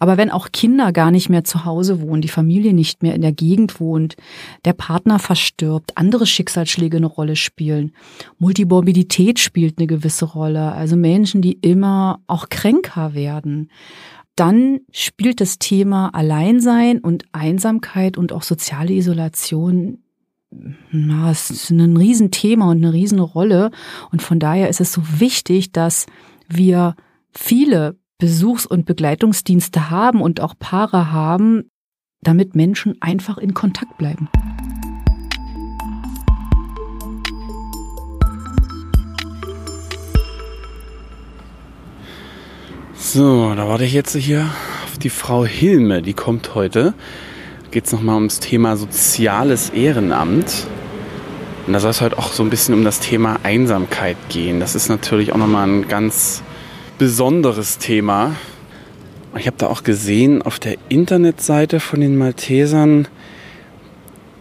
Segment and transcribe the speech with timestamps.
[0.00, 3.20] Aber wenn auch Kinder gar nicht mehr zu Hause wohnen, die Familie nicht mehr in
[3.20, 4.16] der Gegend wohnt,
[4.64, 7.92] der Partner verstirbt, andere Schicksalsschläge eine Rolle spielen,
[8.38, 13.70] Multimorbidität spielt eine gewisse Rolle, also Menschen, die immer auch kränker werden,
[14.36, 19.98] dann spielt das Thema Alleinsein und Einsamkeit und auch soziale Isolation
[20.90, 23.70] na, es ist ein Riesenthema und eine Riesenrolle.
[24.10, 26.06] Und von daher ist es so wichtig, dass
[26.48, 26.96] wir
[27.30, 31.70] viele Besuchs- und Begleitungsdienste haben und auch Paare haben,
[32.22, 34.28] damit Menschen einfach in Kontakt bleiben.
[42.94, 44.48] So, da warte ich jetzt hier
[44.84, 46.92] auf die Frau Hilme, die kommt heute.
[47.70, 50.66] Geht es nochmal ums Thema soziales Ehrenamt.
[51.66, 54.60] Und da soll es heute auch so ein bisschen um das Thema Einsamkeit gehen.
[54.60, 56.42] Das ist natürlich auch nochmal ein ganz
[57.00, 58.36] besonderes Thema.
[59.34, 63.08] Ich habe da auch gesehen auf der Internetseite von den Maltesern,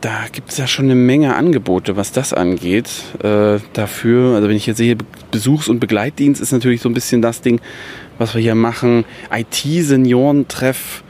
[0.02, 2.90] da gibt es ja schon eine Menge Angebote, was das angeht.
[3.24, 4.98] Äh, dafür, also wenn ich jetzt sehe,
[5.32, 7.62] Besuchs- und Begleitdienst ist natürlich so ein bisschen das Ding,
[8.18, 9.06] was wir hier machen.
[9.32, 11.04] IT-Seniorentreff,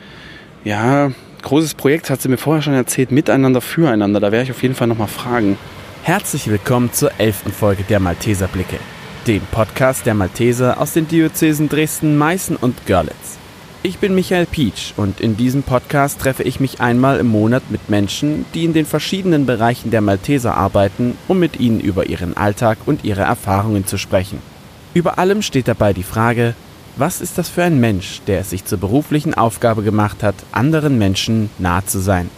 [0.63, 1.11] ja,
[1.41, 4.19] großes Projekt, hat sie mir vorher schon erzählt, miteinander, füreinander.
[4.19, 5.57] Da werde ich auf jeden Fall nochmal fragen.
[6.03, 8.77] Herzlich willkommen zur elften Folge der Malteser Blicke
[9.27, 13.37] dem Podcast der Malteser aus den Diözesen Dresden, Meißen und Görlitz.
[13.83, 17.89] Ich bin Michael Pietsch und in diesem Podcast treffe ich mich einmal im Monat mit
[17.89, 22.77] Menschen, die in den verschiedenen Bereichen der Malteser arbeiten, um mit ihnen über ihren Alltag
[22.85, 24.39] und ihre Erfahrungen zu sprechen.
[24.93, 26.55] Über allem steht dabei die Frage,
[26.95, 30.97] was ist das für ein Mensch, der es sich zur beruflichen Aufgabe gemacht hat, anderen
[30.97, 32.29] Menschen nah zu sein?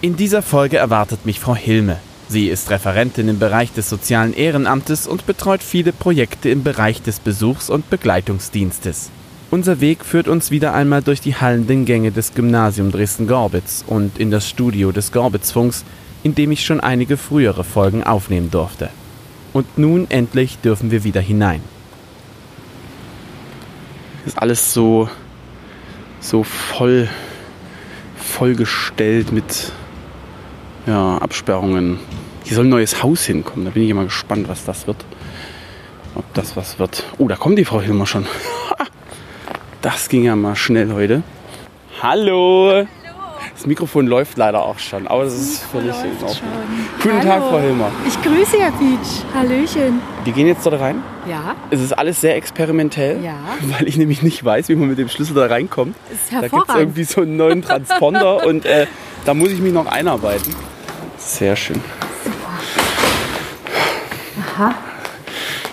[0.00, 5.06] In dieser Folge erwartet mich Frau Hilme, Sie ist Referentin im Bereich des sozialen Ehrenamtes
[5.06, 9.10] und betreut viele Projekte im Bereich des Besuchs- und Begleitungsdienstes.
[9.52, 14.32] Unser Weg führt uns wieder einmal durch die hallenden Gänge des Gymnasium Dresden-Gorbitz und in
[14.32, 15.84] das Studio des Gorbitzfunks,
[16.24, 18.90] in dem ich schon einige frühere Folgen aufnehmen durfte.
[19.52, 21.60] Und nun endlich dürfen wir wieder hinein.
[24.26, 25.08] Ist alles so,
[26.18, 27.08] so voll,
[28.16, 29.70] vollgestellt mit
[30.86, 31.98] ja, Absperrungen.
[32.44, 33.64] Hier soll ein neues Haus hinkommen.
[33.64, 35.04] Da bin ich immer gespannt, was das wird.
[36.14, 37.04] Ob das was wird.
[37.18, 38.26] Oh, da kommt die Frau Hilmer schon.
[39.82, 41.22] Das ging ja mal schnell heute.
[42.02, 42.72] Hallo!
[42.72, 42.88] Hallo.
[43.54, 46.50] Das Mikrofon läuft leider auch schon, aber das ist völlig in Ordnung.
[47.02, 47.28] Guten Hallo.
[47.28, 47.90] Tag, Frau Hilmer.
[48.06, 49.22] Ich grüße Herr Pietsch.
[49.34, 50.00] Hallöchen.
[50.24, 51.02] Wir gehen jetzt dort rein.
[51.28, 51.54] Ja.
[51.70, 53.36] Es ist alles sehr experimentell, ja.
[53.78, 55.96] weil ich nämlich nicht weiß, wie man mit dem Schlüssel da reinkommt.
[56.12, 58.86] ist da gibt es irgendwie so einen neuen Transponder und äh,
[59.24, 60.54] da muss ich mich noch einarbeiten.
[61.26, 61.80] Sehr schön.
[64.40, 64.74] Aha.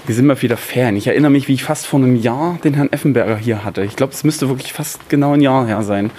[0.06, 0.96] Wir sind mal wieder Fan.
[0.98, 3.84] Ich erinnere mich, wie ich fast vor einem Jahr den Herrn Effenberger hier hatte.
[3.86, 6.10] Ich glaube, es müsste wirklich fast genau ein Jahr her sein.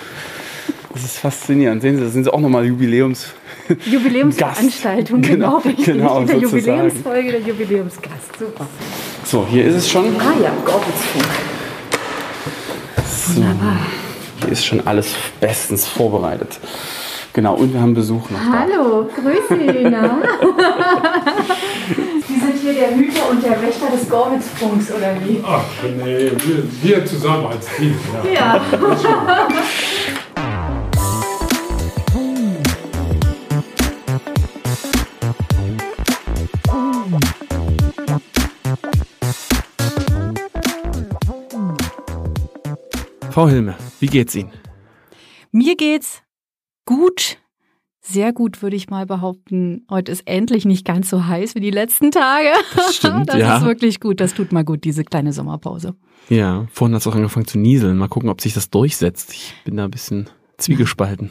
[0.92, 1.82] Das ist faszinierend.
[1.82, 3.34] Sehen Sie, da sind Sie auch nochmal Jubiläums.
[3.84, 5.82] Jubiläumsveranstaltung, genau, genau.
[5.84, 8.38] Genau, In der Jubiläumsfolge der Jubiläumsgast.
[8.38, 8.66] Super.
[9.24, 10.04] So, hier ist es schon.
[10.20, 11.24] Ah ja, Gorbitzfunk.
[13.26, 13.42] So.
[14.42, 15.08] Hier ist schon alles
[15.40, 16.60] bestens vorbereitet.
[17.34, 19.20] Genau, und wir haben Besuch noch Hallo, da.
[19.20, 20.22] grüß Sie, na?
[22.28, 25.42] Sie sind hier der Hüter und der Wächter des Gorwitzfunks, oder wie?
[25.44, 27.98] Ach, nee, wir, wir zusammen als Team.
[28.32, 28.54] Ja.
[28.54, 28.60] ja.
[43.32, 44.52] Frau Hilme, wie geht's Ihnen?
[45.50, 46.22] Mir geht's
[46.84, 47.38] gut.
[48.06, 49.86] Sehr gut, würde ich mal behaupten.
[49.88, 52.50] Heute ist endlich nicht ganz so heiß wie die letzten Tage.
[52.76, 53.56] Das stimmt, das ja.
[53.56, 54.20] ist wirklich gut.
[54.20, 55.94] Das tut mal gut, diese kleine Sommerpause.
[56.28, 57.96] Ja, vorhin hat es auch angefangen zu nieseln.
[57.96, 59.32] Mal gucken, ob sich das durchsetzt.
[59.32, 60.28] Ich bin da ein bisschen
[60.58, 61.30] zwiegespalten.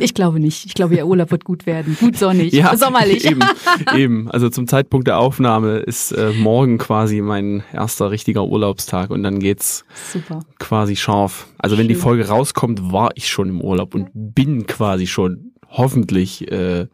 [0.00, 0.66] Ich glaube nicht.
[0.66, 1.96] Ich glaube, Ihr Urlaub wird gut werden.
[1.98, 3.24] Gut sonnig, ja, sommerlich.
[3.24, 3.40] Eben,
[3.96, 4.30] eben.
[4.30, 9.40] Also zum Zeitpunkt der Aufnahme ist äh, morgen quasi mein erster richtiger Urlaubstag und dann
[9.40, 10.40] geht's Super.
[10.58, 11.48] quasi scharf.
[11.58, 16.50] Also wenn die Folge rauskommt, war ich schon im Urlaub und bin quasi schon hoffentlich
[16.50, 16.86] äh,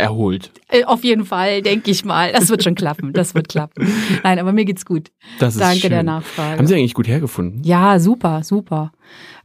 [0.00, 0.50] erholt.
[0.68, 2.32] Äh, Auf jeden Fall, denke ich mal.
[2.32, 3.12] Das wird schon klappen.
[3.12, 3.86] Das wird klappen.
[4.24, 5.10] Nein, aber mir geht's gut.
[5.38, 5.90] Das ist Danke schön.
[5.90, 6.58] der Nachfrage.
[6.58, 7.62] Haben Sie eigentlich gut hergefunden?
[7.62, 8.92] Ja, super, super.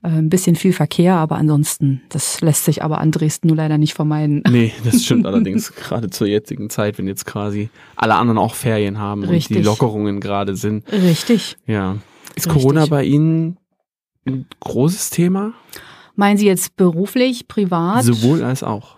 [0.03, 3.77] Äh, Ein bisschen viel Verkehr, aber ansonsten, das lässt sich aber an Dresden nur leider
[3.77, 4.43] nicht vermeiden.
[4.49, 8.99] Nee, das stimmt allerdings gerade zur jetzigen Zeit, wenn jetzt quasi alle anderen auch Ferien
[8.99, 9.57] haben und Richtig.
[9.57, 10.91] die Lockerungen gerade sind.
[10.91, 11.57] Richtig.
[11.67, 11.97] Ja.
[12.35, 12.53] Ist Richtig.
[12.63, 13.57] Corona bei Ihnen
[14.27, 15.53] ein großes Thema?
[16.15, 18.03] Meinen Sie jetzt beruflich, privat?
[18.03, 18.94] Sowohl als auch.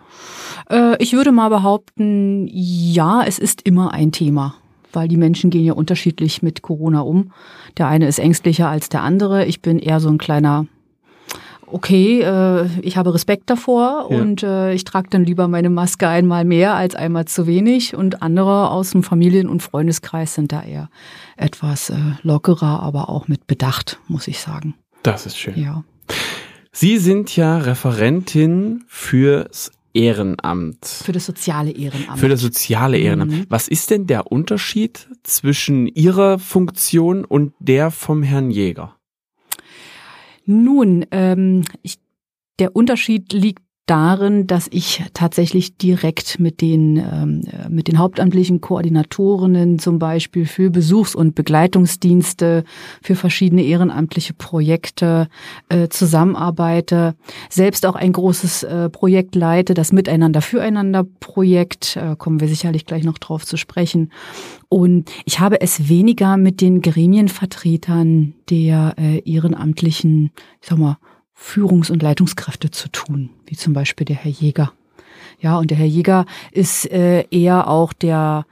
[0.70, 4.54] Äh, ich würde mal behaupten, ja, es ist immer ein Thema,
[4.92, 7.32] weil die Menschen gehen ja unterschiedlich mit Corona um.
[7.76, 9.44] Der eine ist ängstlicher als der andere.
[9.46, 10.66] Ich bin eher so ein kleiner
[11.70, 14.16] okay, äh, ich habe Respekt davor Ja.
[14.18, 17.94] und äh, ich trage dann lieber meine Maske einmal mehr als einmal zu wenig.
[17.94, 20.88] Und andere aus dem Familien- und Freundeskreis sind da eher
[21.36, 24.74] etwas äh, lockerer, aber auch mit Bedacht, muss ich sagen.
[25.02, 25.60] Das ist schön.
[25.60, 25.84] Ja.
[26.72, 30.86] Sie sind ja Referentin fürs Ehrenamt.
[30.86, 32.20] Für das soziale Ehrenamt.
[32.20, 33.32] Für das soziale Ehrenamt.
[33.32, 33.46] Mhm.
[33.48, 38.94] Was ist denn der Unterschied zwischen Ihrer Funktion und der vom Herrn Jäger?
[40.46, 41.98] Nun, ähm, ich,
[42.60, 48.60] der Unterschied liegt darin, dass ich tatsächlich direkt mit den ähm, äh, mit den hauptamtlichen
[48.60, 52.64] Koordinatorinnen zum Beispiel für Besuchs- und Begleitungsdienste
[53.02, 55.28] für verschiedene ehrenamtliche Projekte
[55.68, 57.14] äh, zusammenarbeite,
[57.48, 62.84] selbst auch ein großes äh, Projekt leite, das Miteinander füreinander Projekt, äh, kommen wir sicherlich
[62.84, 64.12] gleich noch drauf zu sprechen.
[64.68, 70.30] Und ich habe es weniger mit den Gremienvertretern der äh, ehrenamtlichen,
[70.60, 70.98] ich sag mal,
[71.38, 74.72] Führungs- und Leitungskräfte zu tun, wie zum Beispiel der Herr Jäger.
[75.40, 78.44] Ja, und der Herr Jäger ist äh, eher auch der,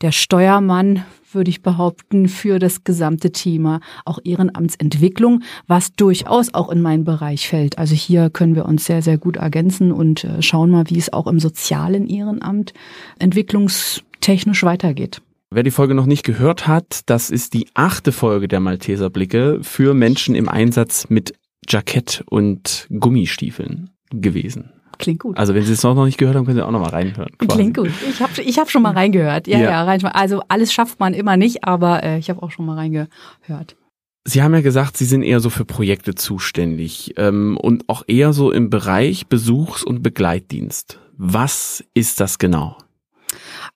[0.00, 6.82] der Steuermann, würde ich behaupten, für das gesamte Thema, auch Ehrenamtsentwicklung, was durchaus auch in
[6.82, 7.78] meinen Bereich fällt.
[7.78, 11.12] Also hier können wir uns sehr, sehr gut ergänzen und äh, schauen mal, wie es
[11.12, 12.74] auch im sozialen Ehrenamt
[13.18, 15.22] entwicklungstechnisch weitergeht.
[15.54, 19.58] Wer die Folge noch nicht gehört hat, das ist die achte Folge der Malteser Blicke
[19.62, 21.34] für Menschen im Einsatz mit
[21.68, 24.70] Jackett und Gummistiefeln gewesen.
[24.98, 25.36] Klingt gut.
[25.38, 27.30] Also wenn Sie es noch nicht gehört haben, können Sie auch noch mal reinhören.
[27.38, 27.58] quasi.
[27.58, 27.90] Klingt gut.
[28.08, 29.48] Ich habe ich hab schon mal reingehört.
[29.48, 29.70] Ja, Ja.
[29.70, 32.76] ja, rein, also alles schafft man immer nicht, aber äh, ich habe auch schon mal
[32.76, 33.76] reingehört.
[34.24, 38.32] Sie haben ja gesagt, Sie sind eher so für Projekte zuständig ähm, und auch eher
[38.32, 41.00] so im Bereich Besuchs- und Begleitdienst.
[41.16, 42.76] Was ist das genau?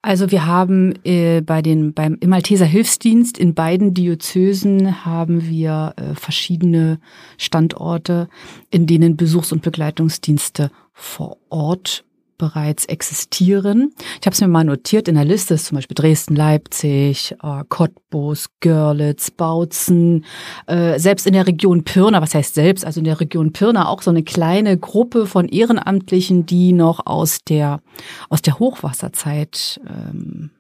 [0.03, 5.95] Also wir haben äh, bei den beim im Malteser Hilfsdienst in beiden Diözesen haben wir
[5.97, 6.99] äh, verschiedene
[7.39, 8.29] Standorte,
[8.71, 12.05] in denen Besuchs- und Begleitungsdienste vor Ort
[12.39, 13.93] bereits existieren.
[14.21, 17.65] Ich habe es mir mal notiert in der Liste, ist zum Beispiel Dresden, Leipzig, äh,
[17.69, 20.25] Cottbus, Görlitz, Bautzen,
[20.67, 24.03] äh, selbst in der Region Pirna, was heißt selbst, also in der Region Pirna auch
[24.03, 27.81] so eine kleine Gruppe von Ehrenamtlichen, die noch aus der
[28.29, 30.51] aus der Hochwasserzeit ähm,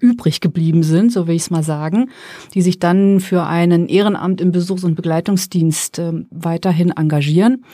[0.00, 2.10] übrig geblieben sind, so will ich es mal sagen,
[2.54, 7.64] die sich dann für einen Ehrenamt im Besuchs- und Begleitungsdienst ähm, weiterhin engagieren.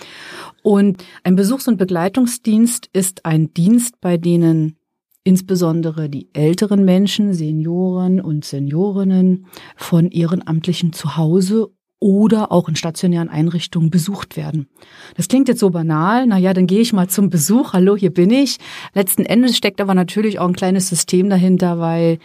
[0.63, 4.77] Und ein Besuchs- und Begleitungsdienst ist ein Dienst, bei denen
[5.25, 9.47] insbesondere die älteren Menschen, Senioren und Seniorinnen
[9.77, 14.67] von ehrenamtlichen Zuhause oder auch in stationären Einrichtungen besucht werden.
[15.17, 18.13] Das klingt jetzt so banal, na ja, dann gehe ich mal zum Besuch, hallo, hier
[18.13, 18.57] bin ich.
[18.95, 22.19] Letzten Endes steckt aber natürlich auch ein kleines System dahinter, weil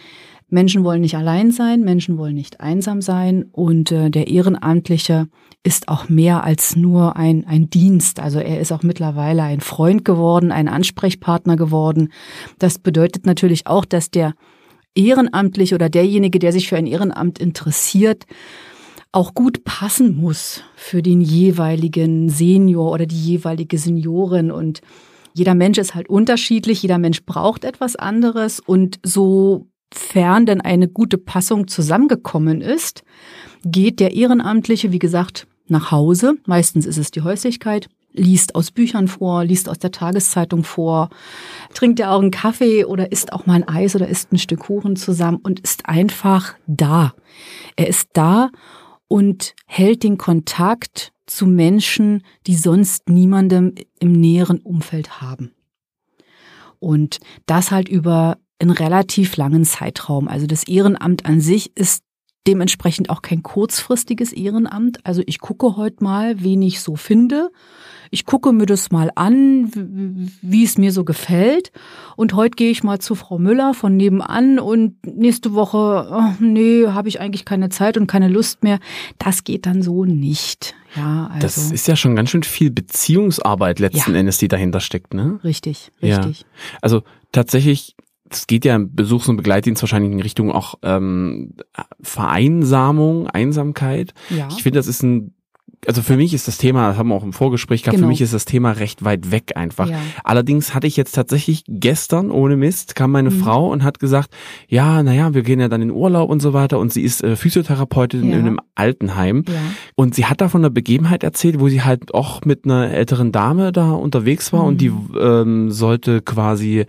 [0.48, 5.26] Menschen wollen nicht allein sein, Menschen wollen nicht einsam sein und äh, der Ehrenamtliche
[5.64, 8.20] ist auch mehr als nur ein, ein Dienst.
[8.20, 12.12] Also er ist auch mittlerweile ein Freund geworden, ein Ansprechpartner geworden.
[12.60, 14.34] Das bedeutet natürlich auch, dass der
[14.94, 18.24] Ehrenamtliche oder derjenige, der sich für ein Ehrenamt interessiert,
[19.12, 24.50] auch gut passen muss für den jeweiligen Senior oder die jeweilige Seniorin.
[24.50, 24.80] Und
[25.34, 28.60] jeder Mensch ist halt unterschiedlich, jeder Mensch braucht etwas anderes.
[28.60, 33.04] Und sofern denn eine gute Passung zusammengekommen ist,
[33.64, 36.34] geht der Ehrenamtliche, wie gesagt, nach Hause.
[36.46, 41.10] Meistens ist es die Häuslichkeit liest aus Büchern vor, liest aus der Tageszeitung vor,
[41.74, 44.60] trinkt er auch einen Kaffee oder isst auch mal ein Eis oder isst ein Stück
[44.60, 47.14] Kuchen zusammen und ist einfach da.
[47.76, 48.50] Er ist da
[49.08, 55.52] und hält den Kontakt zu Menschen, die sonst niemandem im näheren Umfeld haben.
[56.78, 60.28] Und das halt über einen relativ langen Zeitraum.
[60.28, 62.02] Also das Ehrenamt an sich ist
[62.46, 65.04] dementsprechend auch kein kurzfristiges Ehrenamt.
[65.04, 67.50] Also ich gucke heute mal, wen ich so finde.
[68.10, 69.70] Ich gucke mir das mal an,
[70.42, 71.72] wie es mir so gefällt.
[72.16, 76.86] Und heute gehe ich mal zu Frau Müller von nebenan und nächste Woche, oh, nee,
[76.88, 78.78] habe ich eigentlich keine Zeit und keine Lust mehr.
[79.18, 80.74] Das geht dann so nicht.
[80.94, 84.18] Ja, also Das ist ja schon ganz schön viel Beziehungsarbeit letzten Ja.
[84.20, 85.38] Endes, die dahinter steckt, ne?
[85.44, 86.18] richtig, Ja.
[86.18, 86.46] richtig.
[86.80, 87.94] Also tatsächlich,
[88.30, 91.52] es geht ja im Besuchs- und Begleitdienst wahrscheinlich in Richtung auch ähm,
[92.00, 94.14] Vereinsamung, Einsamkeit.
[94.30, 94.48] Ja.
[94.50, 95.34] Ich finde, das ist ein,
[95.86, 98.06] also für mich ist das Thema, das haben wir auch im Vorgespräch gehabt, Genau.
[98.06, 99.88] für mich ist das Thema recht weit weg einfach.
[99.88, 99.98] Ja.
[100.24, 103.40] Allerdings hatte ich jetzt tatsächlich gestern, ohne Mist, kam meine Mhm.
[103.40, 104.30] Frau und hat gesagt,
[104.68, 107.36] ja, naja, wir gehen ja dann in Urlaub und so weiter und sie ist äh,
[107.36, 108.34] Physiotherapeutin Ja.
[108.34, 109.44] in einem Altenheim.
[109.48, 109.54] Ja.
[109.94, 113.32] Und sie hat da von einer Begebenheit erzählt, wo sie halt auch mit einer älteren
[113.32, 115.10] Dame da unterwegs war und die Mhm.
[115.20, 116.86] ähm, sollte quasi,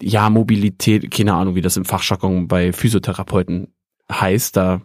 [0.00, 3.68] ja, Mobilität, keine Ahnung, wie das im Fachjargon bei Physiotherapeuten
[4.10, 4.80] heißt, da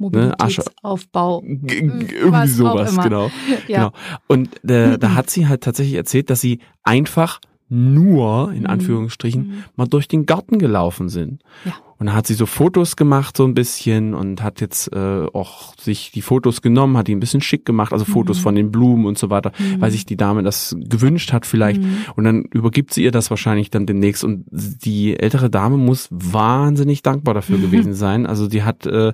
[0.00, 1.42] Mobilitätsaufbau.
[1.42, 3.30] G- g- Was irgendwie sowas, genau.
[3.68, 3.76] Ja.
[3.78, 3.92] genau.
[4.28, 8.66] Und äh, da hat sie halt tatsächlich erzählt, dass sie einfach nur, in Mhm.
[8.66, 9.64] Anführungsstrichen, Mhm.
[9.76, 11.42] mal durch den Garten gelaufen sind.
[11.64, 11.72] Ja.
[12.00, 15.74] Und da hat sie so Fotos gemacht, so ein bisschen, und hat jetzt äh, auch
[15.76, 18.42] sich die Fotos genommen, hat die ein bisschen schick gemacht, also Fotos Mhm.
[18.42, 19.80] von den Blumen und so weiter, Mhm.
[19.82, 21.82] weil sich die Dame das gewünscht hat vielleicht.
[21.82, 21.96] Mhm.
[22.16, 24.24] Und dann übergibt sie ihr das wahrscheinlich dann demnächst.
[24.24, 28.26] Und die ältere Dame muss wahnsinnig dankbar dafür gewesen sein.
[28.26, 29.12] Also die hat äh,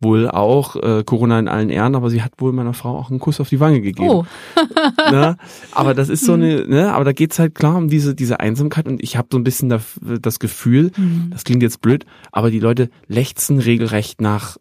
[0.00, 3.18] wohl auch äh, Corona in allen Ehren, aber sie hat wohl meiner Frau auch einen
[3.18, 4.10] Kuss auf die Wange gegeben.
[4.10, 4.26] Oh,
[5.10, 5.36] ne?
[5.72, 6.42] Aber das ist so Mhm.
[6.42, 6.92] eine, ne?
[6.92, 9.68] aber da geht's halt klar um diese, diese Einsamkeit und ich habe so ein bisschen
[9.70, 9.82] das,
[10.20, 11.30] das Gefühl, Mhm.
[11.30, 14.56] das klingt jetzt blöd, aber die Leute lechzen regelrecht nach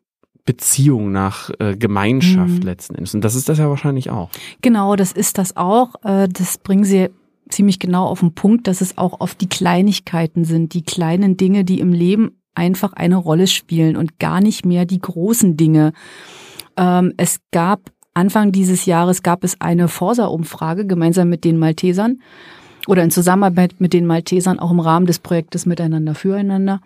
[0.46, 2.62] Beziehung, nach äh, Gemeinschaft Mhm.
[2.62, 3.16] letzten Endes.
[3.16, 4.30] Und das ist das ja wahrscheinlich auch.
[4.62, 5.96] Genau, das ist das auch.
[6.04, 7.10] Äh, Das bringen Sie
[7.50, 11.64] ziemlich genau auf den Punkt, dass es auch oft die Kleinigkeiten sind, die kleinen Dinge,
[11.64, 15.94] die im Leben einfach eine Rolle spielen und gar nicht mehr die großen Dinge.
[16.78, 22.20] Ähm, Es gab Anfang dieses Jahres gab es eine Forsa-Umfrage gemeinsam mit den Maltesern
[22.88, 26.82] oder in Zusammenarbeit mit den Maltesern auch im Rahmen des Projektes Miteinander füreinander,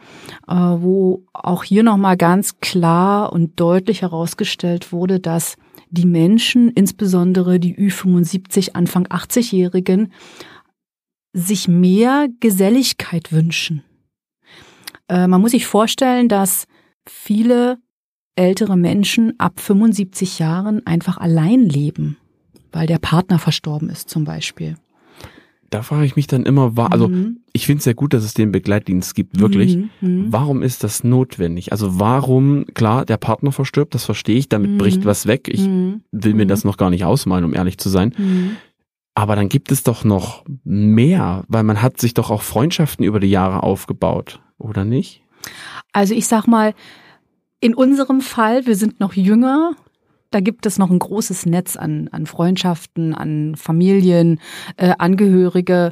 [0.48, 5.58] äh, wo auch hier nochmal ganz klar und deutlich herausgestellt wurde, dass
[5.90, 10.12] die Menschen, insbesondere die Ü75, Anfang 80-Jährigen,
[11.34, 13.84] sich mehr Geselligkeit wünschen.
[15.08, 16.66] Äh, man muss sich vorstellen, dass
[17.08, 17.80] viele
[18.36, 22.18] ältere Menschen ab 75 Jahren einfach allein leben,
[22.72, 24.78] weil der Partner verstorben ist zum Beispiel.
[25.70, 27.40] Da frage ich mich dann immer, war, also Mhm.
[27.54, 29.78] ich finde es sehr gut, dass es den Begleitdienst gibt, wirklich.
[29.78, 29.90] Mhm.
[30.02, 30.26] Mhm.
[30.34, 31.72] Warum ist das notwendig?
[31.72, 34.78] Also warum, klar, der Partner verstirbt, das verstehe ich, damit Mhm.
[34.78, 35.48] bricht was weg.
[35.48, 36.02] Ich Mhm.
[36.12, 36.50] will mir Mhm.
[36.50, 38.14] das noch gar nicht ausmalen, um ehrlich zu sein.
[39.16, 43.20] Aber dann gibt es doch noch mehr, weil man hat sich doch auch Freundschaften über
[43.20, 45.22] die Jahre aufgebaut, oder nicht?
[45.94, 46.74] Also ich sag mal,
[47.60, 49.74] in unserem Fall, wir sind noch jünger,
[50.32, 54.40] da gibt es noch ein großes Netz an, an Freundschaften, an Familien,
[54.78, 55.92] äh, Angehörige.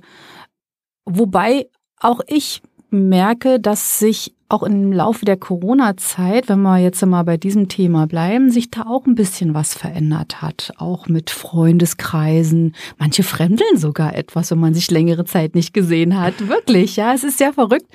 [1.06, 7.24] Wobei auch ich merke, dass sich auch im Laufe der Corona-Zeit, wenn wir jetzt mal
[7.24, 10.72] bei diesem Thema bleiben, sich da auch ein bisschen was verändert hat.
[10.78, 12.74] Auch mit Freundeskreisen.
[12.98, 16.36] Manche fremdeln sogar etwas, wenn man sich längere Zeit nicht gesehen hat.
[16.48, 17.88] Wirklich, ja, es ist sehr verrückt.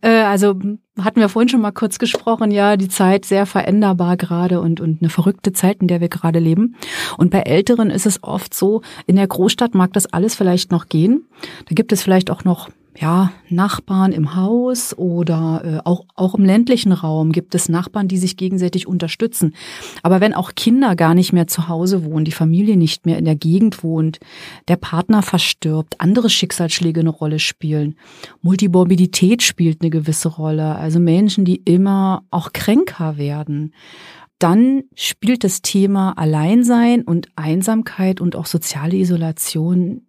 [0.00, 0.54] Äh, also
[0.98, 5.02] hatten wir vorhin schon mal kurz gesprochen, ja, die Zeit sehr veränderbar gerade und, und
[5.02, 6.76] eine verrückte Zeit, in der wir gerade leben.
[7.18, 10.88] Und bei Älteren ist es oft so, in der Großstadt mag das alles vielleicht noch
[10.88, 11.26] gehen.
[11.68, 16.44] Da gibt es vielleicht auch noch ja, Nachbarn im Haus oder äh, auch, auch im
[16.44, 19.54] ländlichen Raum gibt es Nachbarn, die sich gegenseitig unterstützen.
[20.02, 23.24] Aber wenn auch Kinder gar nicht mehr zu Hause wohnen, die Familie nicht mehr in
[23.24, 24.20] der Gegend wohnt,
[24.68, 27.96] der Partner verstirbt, andere Schicksalsschläge eine Rolle spielen,
[28.42, 33.72] Multimorbidität spielt eine gewisse Rolle, also Menschen, die immer auch kränker werden,
[34.38, 40.02] dann spielt das Thema Alleinsein und Einsamkeit und auch soziale Isolation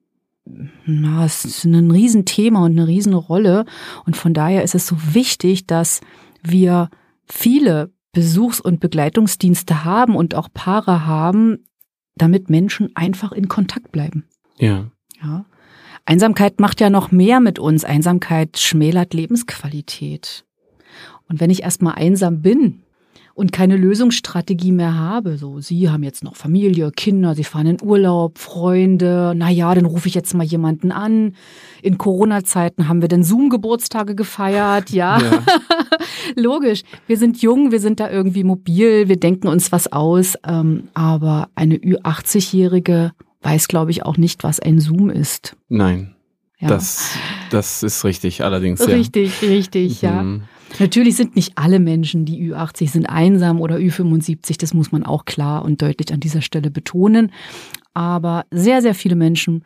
[0.45, 3.65] na, es ist ein Riesenthema und eine Riesenrolle.
[4.05, 6.01] Und von daher ist es so wichtig, dass
[6.41, 6.89] wir
[7.25, 11.65] viele Besuchs- und Begleitungsdienste haben und auch Paare haben,
[12.15, 14.25] damit Menschen einfach in Kontakt bleiben.
[14.57, 14.91] Ja.
[15.23, 15.45] Ja.
[16.05, 17.85] Einsamkeit macht ja noch mehr mit uns.
[17.85, 20.45] Einsamkeit schmälert Lebensqualität.
[21.29, 22.83] Und wenn ich erstmal einsam bin
[23.41, 27.81] und keine Lösungsstrategie mehr habe, so Sie haben jetzt noch Familie, Kinder, Sie fahren in
[27.81, 31.33] Urlaub, Freunde, na ja, dann rufe ich jetzt mal jemanden an.
[31.81, 35.19] In Corona-Zeiten haben wir dann Zoom-Geburtstage gefeiert, ja.
[35.19, 35.43] Ja.
[36.35, 40.83] Logisch, wir sind jung, wir sind da irgendwie mobil, wir denken uns was aus, ähm,
[40.93, 45.55] aber eine Ü80-Jährige weiß, glaube ich, auch nicht, was ein Zoom ist.
[45.67, 46.13] Nein,
[46.61, 46.67] Ja.
[46.67, 47.17] das,
[47.49, 48.79] das ist richtig, allerdings.
[48.79, 48.93] Ja.
[48.93, 50.23] Richtig, richtig, ja.
[50.23, 50.43] Mhm.
[50.79, 54.57] Natürlich sind nicht alle Menschen, die Ü80 sind, einsam oder Ü75.
[54.59, 57.31] Das muss man auch klar und deutlich an dieser Stelle betonen.
[57.93, 59.65] Aber sehr, sehr viele Menschen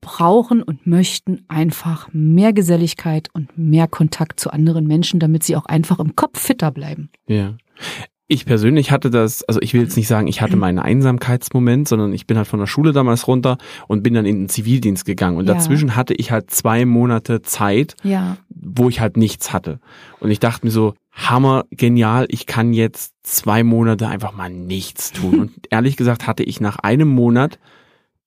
[0.00, 5.66] brauchen und möchten einfach mehr Geselligkeit und mehr Kontakt zu anderen Menschen, damit sie auch
[5.66, 7.10] einfach im Kopf fitter bleiben.
[7.28, 7.56] Ja.
[8.32, 12.12] Ich persönlich hatte das, also ich will jetzt nicht sagen, ich hatte meinen Einsamkeitsmoment, sondern
[12.12, 13.58] ich bin halt von der Schule damals runter
[13.88, 15.36] und bin dann in den Zivildienst gegangen.
[15.36, 15.54] Und Ja.
[15.54, 18.36] dazwischen hatte ich halt zwei Monate Zeit, Ja.
[18.48, 19.80] wo ich halt nichts hatte.
[20.20, 25.10] Und ich dachte mir so, hammer, genial, ich kann jetzt zwei Monate einfach mal nichts
[25.10, 25.34] tun.
[25.40, 27.58] Und ehrlich gesagt hatte ich nach einem Monat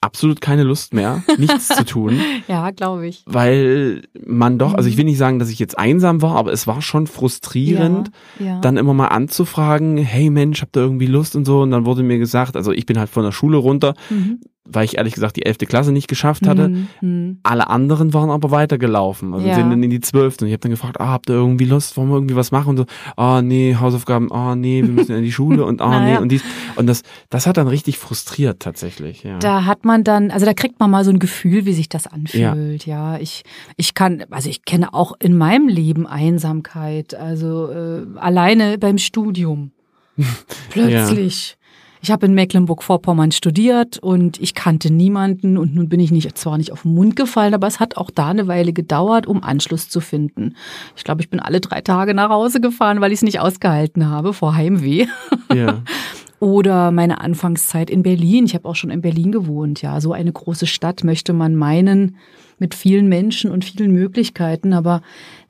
[0.03, 3.24] absolut keine Lust mehr, nichts zu tun, Ja, glaube ich.
[3.25, 4.98] weil man doch, also ich Mhm.
[5.00, 8.60] will nicht sagen, dass ich jetzt einsam war, aber es war schon frustrierend, Ja, ja.
[8.62, 11.62] dann immer mal anzufragen, hey Mensch, habt ihr irgendwie Lust und so.
[11.62, 14.39] Und dann wurde mir gesagt, also ich bin halt von der Schule runter, Mhm.
[14.65, 16.70] Weil ich ehrlich gesagt die elfte Klasse nicht geschafft hatte.
[17.01, 17.39] Mhm.
[17.43, 19.34] Alle anderen waren aber weitergelaufen.
[19.34, 19.55] Also Ja.
[19.55, 20.46] sind dann in die zwölfte.
[20.46, 22.70] Und ich habe dann gefragt, ah, habt ihr irgendwie Lust, wollen wir irgendwie was machen?
[22.70, 22.86] Und so,
[23.17, 26.20] ah, nee, Hausaufgaben, ah, nee, wir müssen in die Schule und ah, nee, Naja.
[26.20, 26.43] und dies.
[26.77, 29.38] Und das, das hat dann richtig frustriert tatsächlich, ja.
[29.39, 32.08] Da hat man dann, also da kriegt man mal so ein Gefühl, wie sich das
[32.08, 32.86] anfühlt.
[32.86, 33.43] Ja, ich,
[33.75, 39.72] ich kann, also ich kenne auch in meinem Leben Einsamkeit, also äh, alleine beim Studium.
[40.70, 41.58] Plötzlich.
[42.03, 46.57] Ich habe in Mecklenburg-Vorpommern studiert und ich kannte niemanden und nun bin ich nicht zwar
[46.57, 49.88] nicht auf den Mund gefallen, aber es hat auch da eine Weile gedauert, um Anschluss
[49.88, 50.57] zu finden.
[50.98, 54.10] Ich glaube, ich bin alle drei Tage nach Hause gefahren, weil ich es nicht ausgehalten
[54.10, 55.05] habe vor Heimweh.
[55.53, 55.81] ja.
[56.41, 58.43] Oder meine Anfangszeit in Berlin.
[58.48, 59.81] Ich habe auch schon in Berlin gewohnt.
[59.81, 62.17] Ja, so eine große Stadt möchte man meinen
[62.60, 64.74] mit vielen Menschen und vielen Möglichkeiten.
[64.74, 65.01] Aber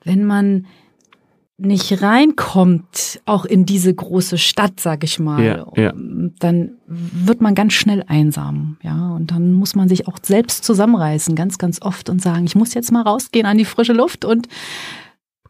[0.04, 0.66] wenn man
[1.56, 5.92] nicht reinkommt, auch in diese große Stadt, sag ich mal, Ja, ja.
[6.40, 9.10] dann wird man ganz schnell einsam, ja.
[9.12, 12.74] Und dann muss man sich auch selbst zusammenreißen, ganz, ganz oft und sagen, ich muss
[12.74, 14.48] jetzt mal rausgehen an die frische Luft und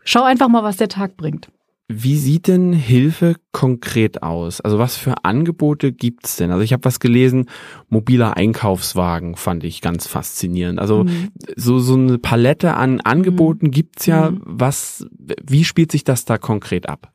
[0.04, 1.48] schau einfach mal, was der Tag bringt.
[1.88, 4.62] Wie sieht denn Hilfe konkret aus?
[4.62, 6.50] Also was für Angebote gibt's denn?
[6.50, 7.44] Also ich habe was gelesen,
[7.90, 10.78] mobiler Einkaufswagen fand ich ganz faszinierend.
[10.78, 11.28] Also Mhm.
[11.56, 14.30] so so eine Palette an Angeboten gibt's ja.
[14.30, 14.40] Mhm.
[14.44, 15.06] Was
[15.44, 17.12] wie spielt sich das da konkret ab?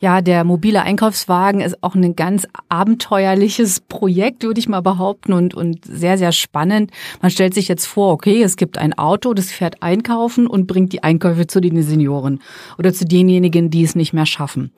[0.00, 5.54] Ja, der mobile Einkaufswagen ist auch ein ganz abenteuerliches Projekt, würde ich mal behaupten, und,
[5.54, 6.90] und sehr, sehr spannend.
[7.20, 10.92] Man stellt sich jetzt vor, okay, es gibt ein Auto, das fährt einkaufen und bringt
[10.92, 12.40] die Einkäufe zu den Senioren
[12.78, 14.72] oder zu denjenigen, die es nicht mehr schaffen.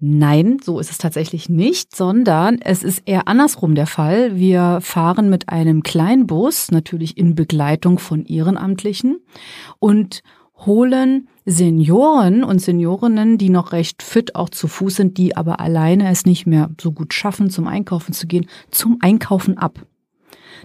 [0.00, 4.36] Nein, so ist es tatsächlich nicht, sondern es ist eher andersrum der Fall.
[4.36, 9.20] Wir fahren mit einem Kleinbus, natürlich in Begleitung von Ehrenamtlichen
[9.78, 10.22] und
[10.56, 16.10] holen Senioren und Seniorinnen, die noch recht fit auch zu Fuß sind, die aber alleine
[16.10, 19.86] es nicht mehr so gut schaffen, zum Einkaufen zu gehen, zum Einkaufen ab.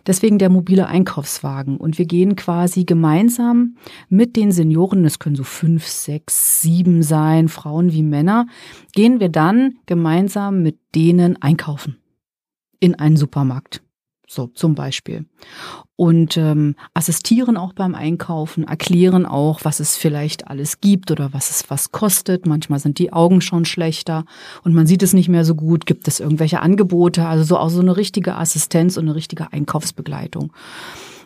[0.08, 1.78] Deswegen der mobile Einkaufswagen.
[1.78, 3.76] Und wir gehen quasi gemeinsam
[4.08, 8.48] mit den Senioren, es können so fünf, sechs, sieben sein, Frauen wie Männer,
[8.94, 11.98] gehen wir dann gemeinsam mit denen einkaufen.
[12.80, 13.82] In einen Supermarkt.
[14.32, 15.26] So zum Beispiel.
[15.96, 21.50] Und ähm, assistieren auch beim Einkaufen, erklären auch, was es vielleicht alles gibt oder was
[21.50, 22.46] es was kostet.
[22.46, 24.26] Manchmal sind die Augen schon schlechter
[24.64, 25.88] und man sieht es nicht mehr so gut.
[25.88, 27.26] Gibt es irgendwelche Angebote?
[27.26, 30.54] Also so auch so eine richtige Assistenz und eine richtige Einkaufsbegleitung.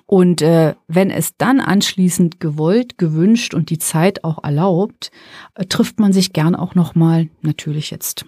[0.05, 5.11] Und äh, wenn es dann anschließend gewollt, gewünscht und die Zeit auch erlaubt,
[5.55, 7.27] äh, trifft man sich gern auch noch mal.
[7.41, 8.25] Natürlich jetzt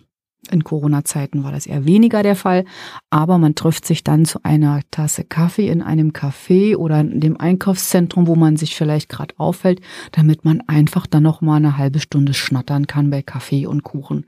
[0.52, 2.66] in Corona-Zeiten war das eher weniger der Fall,
[3.10, 7.40] aber man trifft sich dann zu einer Tasse Kaffee in einem Café oder in dem
[7.40, 9.82] Einkaufszentrum, wo man sich vielleicht gerade aufhält,
[10.12, 14.26] damit man einfach dann noch mal eine halbe Stunde schnattern kann bei Kaffee und Kuchen.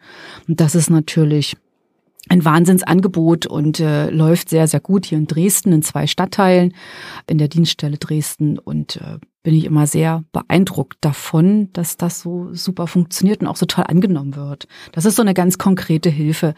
[0.47, 1.58] Und das ist natürlich
[2.30, 6.73] ein Wahnsinnsangebot und äh, läuft sehr, sehr gut hier in Dresden in zwei Stadtteilen
[7.27, 12.50] in der Dienststelle Dresden und äh, bin ich immer sehr beeindruckt davon, dass das so
[12.52, 14.68] super funktioniert und auch so toll angenommen wird.
[14.92, 16.54] Das ist so eine ganz konkrete Hilfe.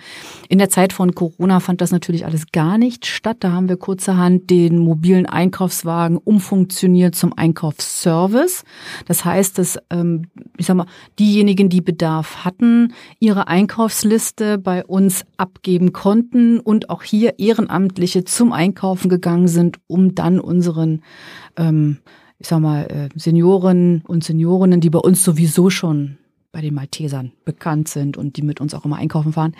[0.47, 3.37] In der Zeit von Corona fand das natürlich alles gar nicht statt.
[3.41, 8.63] Da haben wir kurzerhand den mobilen Einkaufswagen umfunktioniert zum Einkaufsservice.
[9.05, 10.23] Das heißt, dass ähm,
[10.57, 10.87] ich sag mal,
[11.19, 18.51] diejenigen, die Bedarf hatten, ihre Einkaufsliste bei uns abgeben konnten und auch hier Ehrenamtliche zum
[18.51, 21.03] Einkaufen gegangen sind, um dann unseren
[21.55, 21.99] ähm,
[22.39, 26.17] ich sag mal, äh, Senioren und Seniorinnen, die bei uns sowieso schon
[26.51, 29.55] bei den Maltesern bekannt sind und die mit uns auch immer einkaufen fahren,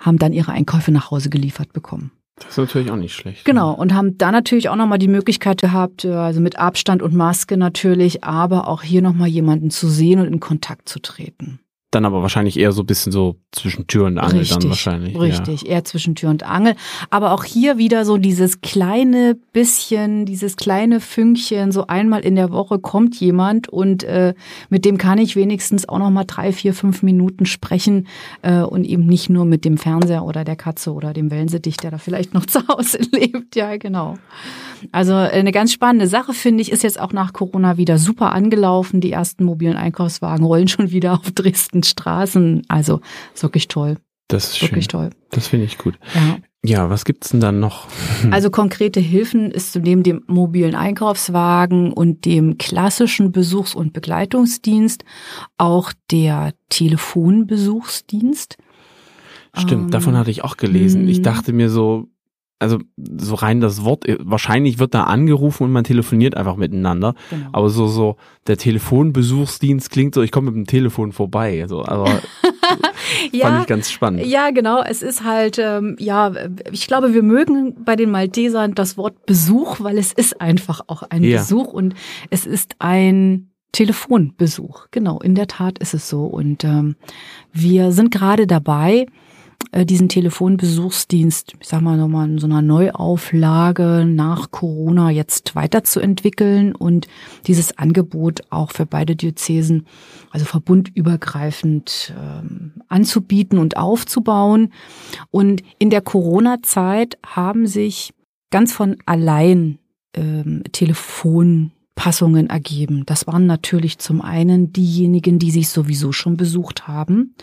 [0.00, 2.10] haben dann ihre Einkäufe nach Hause geliefert bekommen.
[2.36, 3.44] Das ist natürlich auch nicht schlecht.
[3.44, 7.14] Genau, und haben da natürlich auch nochmal die Möglichkeit gehabt, äh, also mit Abstand und
[7.14, 11.60] Maske natürlich, aber auch hier nochmal jemanden zu sehen und in Kontakt zu treten.
[11.92, 15.14] Dann aber wahrscheinlich eher so ein bisschen so zwischen Tür und Angel dann wahrscheinlich.
[15.18, 16.74] Richtig, eher zwischen Tür und Angel.
[17.10, 22.50] Aber auch hier wieder so dieses kleine bisschen, dieses kleine Fünkchen, so einmal in der
[22.50, 24.32] Woche kommt jemand und äh,
[24.70, 28.08] mit dem kann ich wenigstens auch noch mal drei, vier, fünf Minuten sprechen
[28.40, 31.90] äh, und eben nicht nur mit dem Fernseher oder der Katze oder dem Wellensittich, der
[31.90, 33.54] da vielleicht noch zu Hause lebt.
[33.54, 34.16] Ja, genau.
[34.92, 39.02] Also eine ganz spannende Sache, finde ich, ist jetzt auch nach Corona wieder super angelaufen.
[39.02, 42.62] Die ersten mobilen Einkaufswagen rollen schon wieder auf Dresden Straßen.
[42.68, 43.00] Also
[43.34, 43.96] ist wirklich toll.
[44.28, 45.00] Das ist Wirklich schön.
[45.00, 45.10] toll.
[45.30, 45.98] Das finde ich gut.
[46.14, 46.38] Ja.
[46.64, 47.88] Ja, was gibt's denn dann noch?
[48.30, 55.04] Also konkrete Hilfen ist neben dem mobilen Einkaufswagen und dem klassischen Besuchs- und Begleitungsdienst
[55.58, 58.56] auch der Telefonbesuchsdienst.
[59.56, 61.08] Stimmt, Ähm, davon hatte ich auch gelesen.
[61.08, 61.24] Ich mh.
[61.24, 62.08] dachte mir so,
[62.62, 67.14] also so rein das Wort, äh, wahrscheinlich wird da angerufen und man telefoniert einfach miteinander.
[67.30, 67.48] Genau.
[67.52, 71.66] Aber so, so, der Telefonbesuchsdienst klingt so, ich komme mit dem Telefon vorbei.
[71.68, 72.08] So, aber
[73.32, 74.24] ja, Fand ich ganz spannend.
[74.26, 74.82] Ja, genau.
[74.82, 76.32] Es ist halt, ähm, ja,
[76.70, 81.02] ich glaube, wir mögen bei den Maltesern das Wort Besuch, weil es ist einfach auch
[81.02, 81.38] ein Ja.
[81.38, 81.94] Besuch und
[82.30, 84.86] es ist ein Telefonbesuch.
[84.90, 86.24] Genau, in der Tat ist es so.
[86.24, 86.96] Und ähm,
[87.52, 89.06] wir sind gerade dabei,
[89.84, 97.08] diesen Telefonbesuchsdienst, ich sag mal nochmal in so einer Neuauflage nach Corona jetzt weiterzuentwickeln und
[97.46, 99.86] dieses Angebot auch für beide Diözesen,
[100.30, 104.72] also verbundübergreifend ähm, anzubieten und aufzubauen.
[105.30, 108.12] Und in der Corona-Zeit haben sich
[108.50, 109.78] ganz von allein
[110.14, 110.62] ähm,
[111.94, 113.04] Telefonpassungen ergeben.
[113.06, 117.34] Das waren natürlich zum einen diejenigen, die sich sowieso schon besucht haben,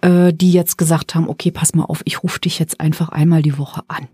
[0.00, 3.42] äh, die jetzt gesagt haben, okay, pass mal auf, ich rufe dich jetzt einfach einmal
[3.42, 4.08] die Woche an,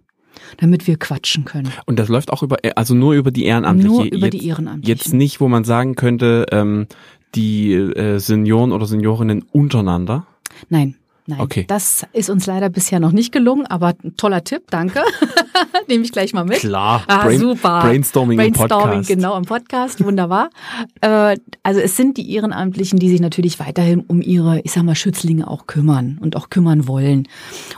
[0.58, 1.70] damit wir quatschen können.
[1.86, 3.96] Und das läuft auch über, also nur über die Ehrenamtlichen.
[3.96, 4.88] Nur über jetzt, die Ehrenamtlichen.
[4.88, 6.86] Jetzt nicht, wo man sagen könnte, ähm,
[7.34, 10.26] die äh, Senioren oder Seniorinnen untereinander.
[10.68, 10.96] Nein.
[11.26, 11.64] Nein, Okay.
[11.68, 15.02] das ist uns leider bisher noch nicht gelungen, aber toller Tipp, danke.
[15.88, 16.58] Nehme ich gleich mal mit.
[16.58, 17.80] Klar, Ah, Brain- super.
[17.82, 19.08] Brainstorming im Brainstorming, Podcast.
[19.08, 20.50] genau, im Podcast, wunderbar.
[21.00, 24.94] äh, also es sind die Ehrenamtlichen, die sich natürlich weiterhin um ihre, ich sag mal,
[24.96, 27.28] Schützlinge auch kümmern und auch kümmern wollen.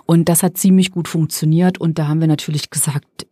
[0.07, 3.27] Und das hat ziemlich gut funktioniert und da haben wir natürlich gesagt,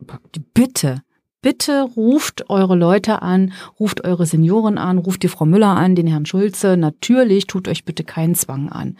[0.54, 1.02] bitte,
[1.44, 6.06] Bitte ruft eure Leute an, ruft eure Senioren an, ruft die Frau Müller an, den
[6.06, 6.76] Herrn Schulze.
[6.76, 8.96] Natürlich tut euch bitte keinen Zwang an.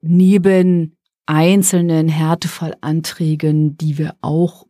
[0.00, 4.66] Neben einzelnen Härtefallanträgen, die wir auch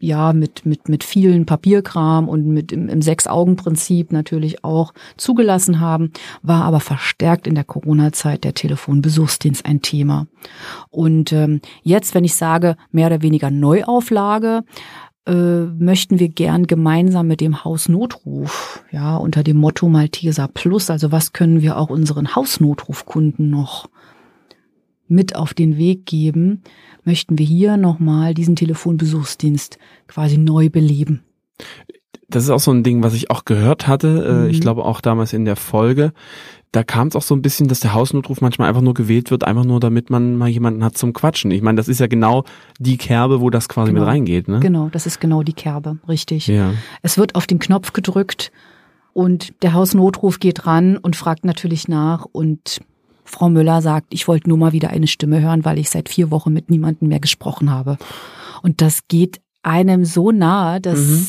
[0.00, 6.12] ja mit mit mit vielen Papierkram und mit im, im Sechs-Augen-Prinzip natürlich auch zugelassen haben,
[6.42, 10.26] war aber verstärkt in der Corona-Zeit der Telefonbesuchsdienst ein Thema.
[10.90, 14.64] Und ähm, jetzt, wenn ich sage mehr oder weniger Neuauflage,
[15.26, 21.12] äh, möchten wir gern gemeinsam mit dem Hausnotruf, ja, unter dem Motto Malteser Plus, also
[21.12, 23.88] was können wir auch unseren Hausnotrufkunden noch
[25.08, 26.62] mit auf den Weg geben,
[27.04, 31.22] möchten wir hier nochmal diesen Telefonbesuchsdienst quasi neu beleben.
[32.28, 34.24] Das ist auch so ein Ding, was ich auch gehört hatte.
[34.26, 34.50] äh, Mhm.
[34.50, 36.12] Ich glaube auch damals in der Folge.
[36.72, 39.44] Da kam es auch so ein bisschen, dass der Hausnotruf manchmal einfach nur gewählt wird,
[39.44, 41.52] einfach nur damit man mal jemanden hat zum Quatschen.
[41.52, 42.44] Ich meine, das ist ja genau
[42.80, 44.00] die Kerbe, wo das quasi Genau.
[44.00, 44.58] mit reingeht, ne?
[44.58, 46.48] Genau, das ist genau die Kerbe, richtig.
[46.48, 46.72] Ja.
[47.02, 48.50] Es wird auf den Knopf gedrückt
[49.12, 52.80] und der Hausnotruf geht ran und fragt natürlich nach und
[53.24, 56.30] Frau Müller sagt, ich wollte nur mal wieder eine Stimme hören, weil ich seit vier
[56.30, 57.96] Wochen mit niemandem mehr gesprochen habe.
[58.62, 61.26] Und das geht einem so nahe, dass Mhm.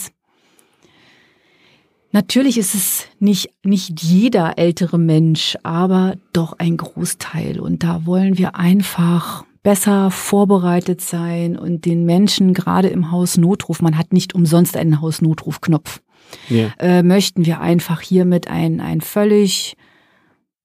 [2.12, 7.60] natürlich ist es nicht, nicht jeder ältere Mensch, aber doch ein Großteil.
[7.60, 13.98] Und da wollen wir einfach besser vorbereitet sein und den Menschen gerade im Hausnotruf, man
[13.98, 16.02] hat nicht umsonst einen Hausnotrufknopf,
[16.50, 16.68] ja.
[16.78, 19.76] äh, möchten wir einfach hiermit ein, ein völlig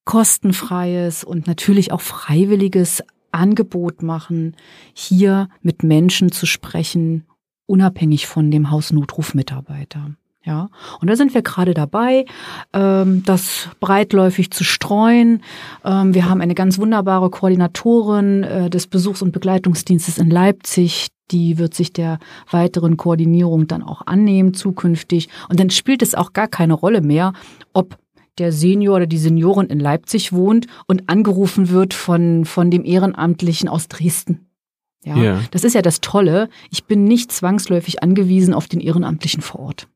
[0.05, 4.57] kostenfreies und natürlich auch freiwilliges Angebot machen,
[4.93, 7.27] hier mit Menschen zu sprechen,
[7.67, 10.11] unabhängig von dem Hausnotrufmitarbeiter.
[10.43, 12.25] Ja, und da sind wir gerade dabei,
[12.73, 15.43] ähm, das breitläufig zu streuen.
[15.85, 21.59] Ähm, wir haben eine ganz wunderbare Koordinatorin äh, des Besuchs- und Begleitungsdienstes in Leipzig, die
[21.59, 22.19] wird sich der
[22.51, 25.29] weiteren Koordinierung dann auch annehmen zukünftig.
[25.51, 27.35] Und dann spielt es auch gar keine Rolle mehr,
[27.75, 27.99] ob
[28.41, 33.69] der Senior oder die Seniorin in Leipzig wohnt und angerufen wird von, von dem Ehrenamtlichen
[33.69, 34.47] aus Dresden.
[35.05, 35.41] Ja, Ja.
[35.53, 36.49] das ist ja das Tolle.
[36.71, 39.89] Ich bin nicht zwangsläufig angewiesen auf den Ehrenamtlichen vor Ort,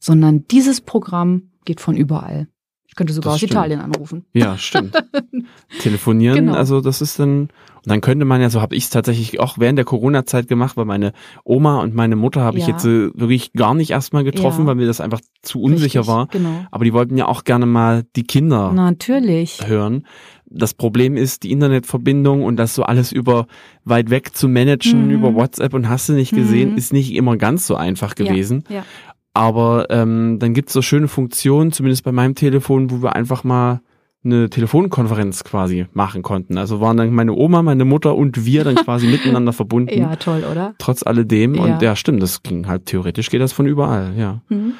[0.00, 2.48] sondern dieses Programm geht von überall.
[2.86, 3.52] Ich könnte sogar Das aus stimmt.
[3.52, 4.24] Italien anrufen.
[4.32, 4.96] Ja, stimmt.
[5.80, 6.54] Telefonieren, Genau.
[6.54, 7.48] also das ist dann,
[7.88, 10.76] und dann könnte man ja, so habe ich es tatsächlich auch während der Corona-Zeit gemacht,
[10.76, 12.74] weil meine Oma und meine Mutter habe ich Ja.
[12.74, 14.66] jetzt äh, wirklich gar nicht erstmal getroffen, Ja.
[14.66, 16.26] weil mir das einfach zu unsicher Richtig, war.
[16.26, 16.66] Genau.
[16.70, 19.66] Aber die wollten ja auch gerne mal die Kinder Natürlich.
[19.66, 20.04] hören.
[20.44, 23.46] Das Problem ist die Internetverbindung und das so alles über
[23.84, 25.10] weit weg zu managen, Mhm.
[25.14, 26.76] über WhatsApp und hast du nicht gesehen, Mhm.
[26.76, 28.64] ist nicht immer ganz so einfach gewesen.
[28.68, 28.84] Ja.
[29.32, 33.80] Aber ähm, dann gibt's so schöne Funktionen, zumindest bei meinem Telefon, wo wir einfach mal
[34.24, 36.58] eine Telefonkonferenz quasi machen konnten.
[36.58, 39.96] Also waren dann meine Oma, meine Mutter und wir dann quasi miteinander verbunden.
[39.98, 40.74] ja, toll, oder?
[40.78, 41.54] Trotz alledem.
[41.54, 41.62] Ja.
[41.62, 44.42] Und ja, stimmt, das ging halt theoretisch geht das von überall, ja.
[44.48, 44.72] Mhm.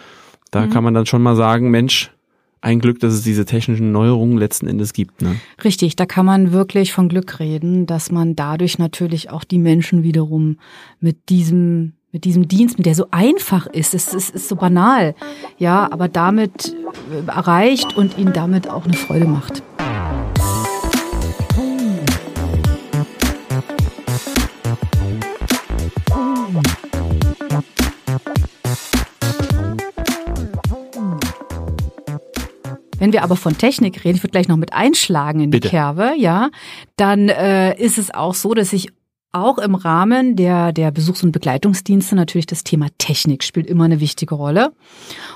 [0.50, 0.70] Da Mhm.
[0.70, 2.10] kann man dann schon mal sagen, Mensch,
[2.60, 5.22] ein Glück, dass es diese technischen Neuerungen letzten Endes gibt.
[5.22, 5.36] Ne?
[5.62, 10.02] Richtig, da kann man wirklich von Glück reden, dass man dadurch natürlich auch die Menschen
[10.02, 10.58] wiederum
[10.98, 15.14] mit diesem mit diesem Dienst, mit der so einfach ist, es ist, ist so banal,
[15.56, 16.74] ja, aber damit
[17.12, 19.62] äh, erreicht und ihnen damit auch eine Freude macht.
[32.98, 35.68] Wenn wir aber von Technik reden, ich würde gleich noch mit einschlagen in Bitte.
[35.68, 36.50] die Kerbe, ja,
[36.96, 38.88] dann äh, ist es auch so, dass ich
[39.42, 44.00] auch im Rahmen der, der Besuchs- und Begleitungsdienste natürlich das Thema Technik spielt immer eine
[44.00, 44.72] wichtige Rolle.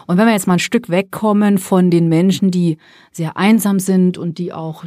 [0.07, 2.79] Und wenn wir jetzt mal ein Stück wegkommen von den Menschen, die
[3.11, 4.85] sehr einsam sind und die auch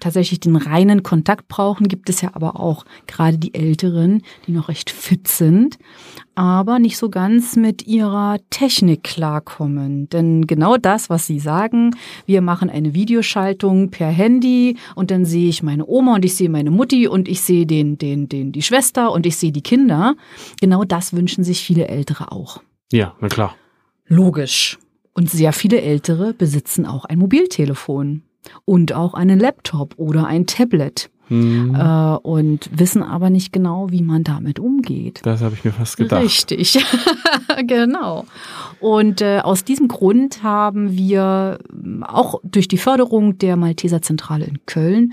[0.00, 4.68] tatsächlich den reinen Kontakt brauchen, gibt es ja aber auch gerade die Älteren, die noch
[4.68, 5.78] recht fit sind,
[6.34, 10.08] aber nicht so ganz mit ihrer Technik klarkommen.
[10.10, 15.48] Denn genau das, was Sie sagen, wir machen eine Videoschaltung per Handy und dann sehe
[15.48, 18.62] ich meine Oma und ich sehe meine Mutti und ich sehe den, den, den, die
[18.62, 20.14] Schwester und ich sehe die Kinder.
[20.60, 22.62] Genau das wünschen sich viele Ältere auch.
[22.92, 23.54] Ja, na klar.
[24.06, 24.78] Logisch.
[25.12, 28.22] Und sehr viele Ältere besitzen auch ein Mobiltelefon
[28.64, 34.02] und auch einen Laptop oder ein Tablet Hm, äh, und wissen aber nicht genau, wie
[34.02, 35.20] man damit umgeht.
[35.22, 36.22] das habe ich mir fast gedacht.
[36.22, 36.84] Richtig,
[37.66, 38.26] genau.
[38.80, 41.58] Und äh, aus diesem Grund haben wir
[42.02, 45.12] auch durch die Förderung der Malteser Zentrale in Köln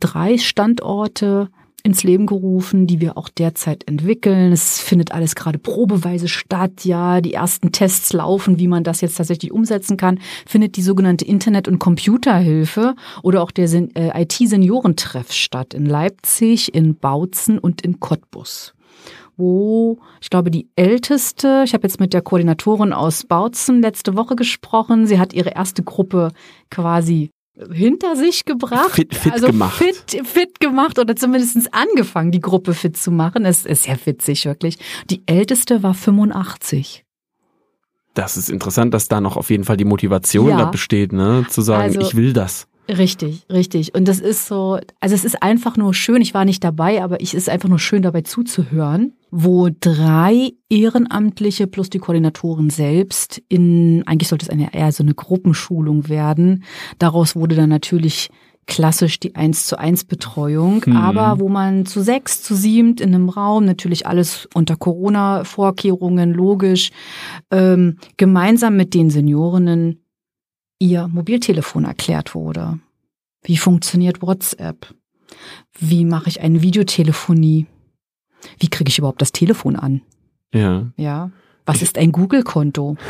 [0.00, 1.50] drei Standorte
[1.88, 4.52] ins Leben gerufen, die wir auch derzeit entwickeln.
[4.52, 6.84] Es findet alles gerade probeweise statt.
[6.84, 10.20] Ja, die ersten Tests laufen, wie man das jetzt tatsächlich umsetzen kann.
[10.46, 16.94] Findet die sogenannte Internet- und Computerhilfe oder auch der äh, IT-Seniorentreff statt in Leipzig, in
[16.94, 18.74] Bautzen und in Cottbus
[19.40, 24.34] wo ich glaube die älteste, ich habe jetzt mit der Koordinatorin aus Bautzen letzte Woche
[24.34, 26.32] gesprochen, sie hat ihre erste Gruppe
[26.70, 27.30] quasi
[27.72, 28.90] hinter sich gebracht.
[28.92, 29.76] Fit- fit also gemacht.
[29.78, 33.44] Fit, fit gemacht oder zumindest angefangen, die Gruppe fit zu machen.
[33.44, 34.78] Es ist sehr witzig, wirklich.
[35.10, 37.04] Die älteste war 85.
[38.14, 40.58] Das ist interessant, dass da noch auf jeden Fall die Motivation Ja.
[40.58, 41.46] da besteht, ne?
[41.48, 42.66] Zu sagen, Also- ich will das.
[42.88, 43.94] Richtig, richtig.
[43.94, 47.20] Und das ist so, also es ist einfach nur schön, ich war nicht dabei, aber
[47.22, 54.02] es ist einfach nur schön dabei zuzuhören, wo drei Ehrenamtliche plus die Koordinatoren selbst in,
[54.06, 56.64] eigentlich sollte es eine eher so eine Gruppenschulung werden.
[56.98, 58.30] Daraus wurde dann natürlich
[58.66, 60.96] klassisch die eins zu eins Betreuung, Hm.
[60.96, 66.90] aber wo man zu sechs, zu siebt in einem Raum, natürlich alles unter Corona-Vorkehrungen, logisch,
[67.50, 70.04] ähm, gemeinsam mit den Seniorinnen
[70.78, 72.78] ihr Mobiltelefon erklärt wurde.
[73.42, 74.94] Wie funktioniert WhatsApp?
[75.78, 77.66] Wie mache ich eine Videotelefonie?
[78.58, 80.02] Wie kriege ich überhaupt das Telefon an?
[80.52, 80.86] Ja.
[80.96, 81.30] Ja.
[81.66, 82.96] Was ist ein Google-Konto?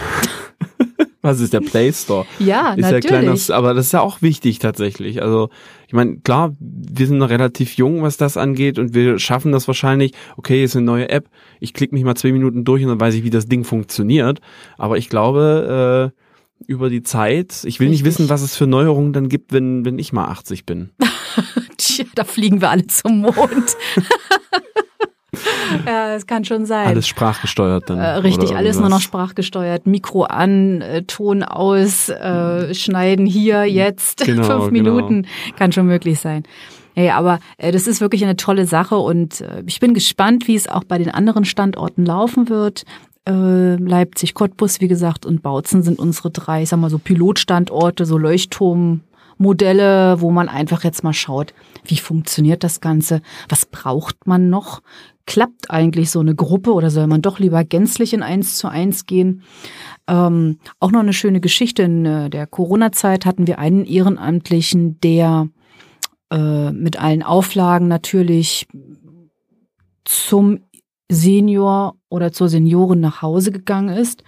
[1.21, 2.27] Was ist der Play Store?
[2.39, 3.07] Ja, ist ja natürlich.
[3.07, 5.21] kleines, aber das ist ja auch wichtig tatsächlich.
[5.21, 5.51] Also
[5.89, 9.67] ich meine, klar, wir sind noch relativ jung, was das angeht und wir schaffen das
[9.67, 10.13] wahrscheinlich.
[10.37, 11.29] Okay, ist eine neue App.
[11.61, 14.41] Ich klicke mich mal zwei Minuten durch und dann weiß ich, wie das Ding funktioniert.
[14.77, 18.21] Aber ich glaube, äh, über die Zeit, ich will nicht Richtig.
[18.21, 20.91] wissen, was es für Neuerungen dann gibt, wenn, wenn ich mal 80 bin.
[21.79, 23.37] Tja, da fliegen wir alle zum Mond.
[25.87, 26.87] ja, das kann schon sein.
[26.87, 27.99] Alles sprachgesteuert dann.
[27.99, 29.87] Äh, richtig, alles nur noch sprachgesteuert.
[29.87, 34.95] Mikro an, äh, Ton aus, äh, schneiden hier, jetzt, Genau, fünf genau.
[34.95, 35.27] Minuten.
[35.57, 36.45] Kann schon möglich sein.
[36.95, 40.57] Hey, aber äh, das ist wirklich eine tolle Sache und äh, ich bin gespannt, wie
[40.57, 42.85] es auch bei den anderen Standorten laufen wird.
[43.25, 48.05] Äh, Leipzig, Cottbus, wie gesagt, und Bautzen sind unsere drei, ich sag mal so Pilotstandorte,
[48.05, 54.51] so Leuchtturmmodelle, wo man einfach jetzt mal schaut, wie funktioniert das Ganze, was braucht man
[54.51, 54.83] noch,
[55.29, 59.05] klappt eigentlich so eine Gruppe oder soll man doch lieber gänzlich in eins zu eins
[59.05, 59.43] gehen?
[60.09, 61.83] Ähm, auch noch eine schöne Geschichte.
[61.83, 65.49] In äh, der Corona-Zeit hatten wir einen Ehrenamtlichen, der
[66.33, 68.67] äh, mit allen Auflagen natürlich
[70.07, 70.61] zum
[71.11, 74.25] Senior oder zur Seniorin nach Hause gegangen ist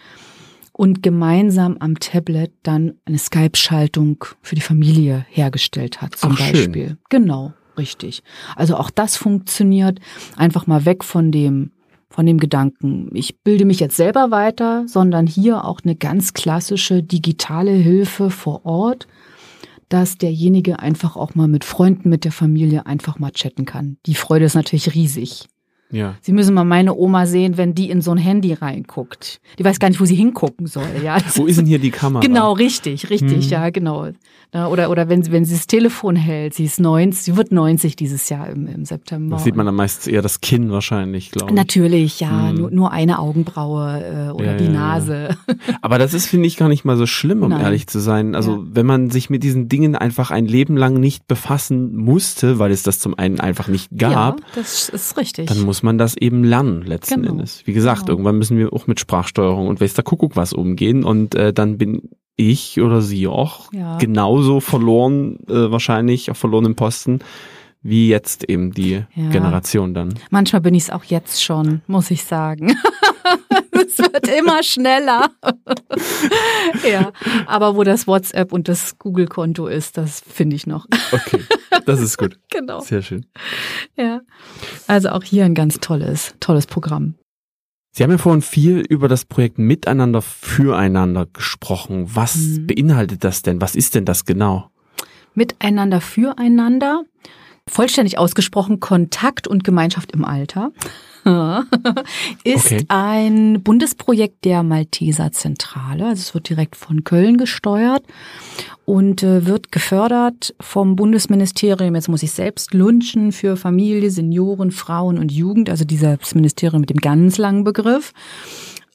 [0.73, 6.53] und gemeinsam am Tablet dann eine Skype-Schaltung für die Familie hergestellt hat, zum Ach, schön.
[6.53, 6.99] Beispiel.
[7.09, 8.23] Genau, richtig.
[8.55, 9.99] Also auch das funktioniert.
[10.37, 11.73] Einfach mal weg von dem
[12.13, 17.05] von dem Gedanken, ich bilde mich jetzt selber weiter, sondern hier auch eine ganz klassische
[17.05, 19.07] digitale Hilfe vor Ort,
[19.89, 23.97] dass derjenige einfach auch mal mit Freunden, mit der Familie einfach mal chatten kann.
[24.07, 25.47] Die Freude ist natürlich riesig.
[25.93, 26.17] Ja.
[26.21, 29.41] Sie müssen mal meine Oma sehen, wenn die in so ein Handy reinguckt.
[29.59, 30.87] Die weiß gar nicht, wo sie hingucken soll.
[31.05, 32.21] Ja, Wo ist denn hier die Kamera?
[32.23, 33.51] Genau, richtig, richtig, Hm.
[33.51, 34.09] ja, genau.
[34.53, 37.53] Na, Oder, oder wenn, sie- wenn sie das Telefon hält, sie ist 90, sie wird
[37.53, 39.37] 90 dieses Jahr im, im September.
[39.37, 41.57] Da sieht man dann meistens eher das Kinn wahrscheinlich, glaube ich.
[41.57, 42.55] Natürlich, ja, Hm.
[42.57, 44.79] nur, nur eine Augenbraue äh, oder Ja, die ja, ja.
[44.79, 45.29] Nase.
[45.83, 47.61] Aber das ist, finde ich, gar nicht mal so schlimm, um Nein.
[47.61, 48.35] ehrlich zu sein.
[48.35, 52.73] Also, wenn man sich mit diesen Dingen einfach ein Leben lang nicht befassen musste, weil
[52.73, 55.47] es das zum einen einfach nicht gab, Ja, das ist richtig.
[55.49, 57.35] dann muss man das eben lernen, letzten Genau.
[57.35, 57.63] Endes.
[57.67, 58.13] Wie gesagt, Genau.
[58.13, 61.79] irgendwann müssen wir auch mit Sprachsteuerung und weiß der Kuckuck was umgehen und äh, dann
[61.79, 62.03] bin
[62.41, 63.99] ich oder sie auch Ja.
[63.99, 67.21] genauso verloren, äh, wahrscheinlich auf verlorenem Posten,
[67.83, 69.29] wie jetzt eben die Ja.
[69.31, 70.15] Generation dann.
[70.31, 72.77] Manchmal bin ich es auch jetzt schon, muss ich sagen.
[73.73, 75.31] es wird immer schneller.
[76.91, 77.13] ja,
[77.47, 80.87] aber wo das WhatsApp und das Google-Konto ist, das finde ich noch.
[81.13, 81.43] Okay,
[81.87, 82.39] das ist gut.
[82.51, 82.81] genau.
[82.81, 83.27] Sehr schön.
[83.97, 84.21] Ja.
[84.87, 87.15] Also auch hier ein ganz tolles, tolles Programm.
[87.93, 92.09] Sie haben ja vorhin viel über das Projekt Miteinander füreinander gesprochen.
[92.15, 92.67] Was Mhm.
[92.69, 93.61] beinhaltet das denn?
[93.61, 94.71] Was ist denn das genau?
[95.35, 97.03] Miteinander, füreinander.
[97.69, 100.73] Vollständig ausgesprochen Kontakt und Gemeinschaft im Alter.
[102.45, 102.85] ist Okay.
[102.89, 106.07] ein Bundesprojekt der Malteser Zentrale.
[106.07, 108.03] Also es wird direkt von Köln gesteuert
[108.85, 115.19] und äh, wird gefördert vom Bundesministerium, jetzt muss ich selbst lunchen, für Familie, Senioren, Frauen
[115.19, 118.13] und Jugend, also dieses Ministerium mit dem ganz langen Begriff,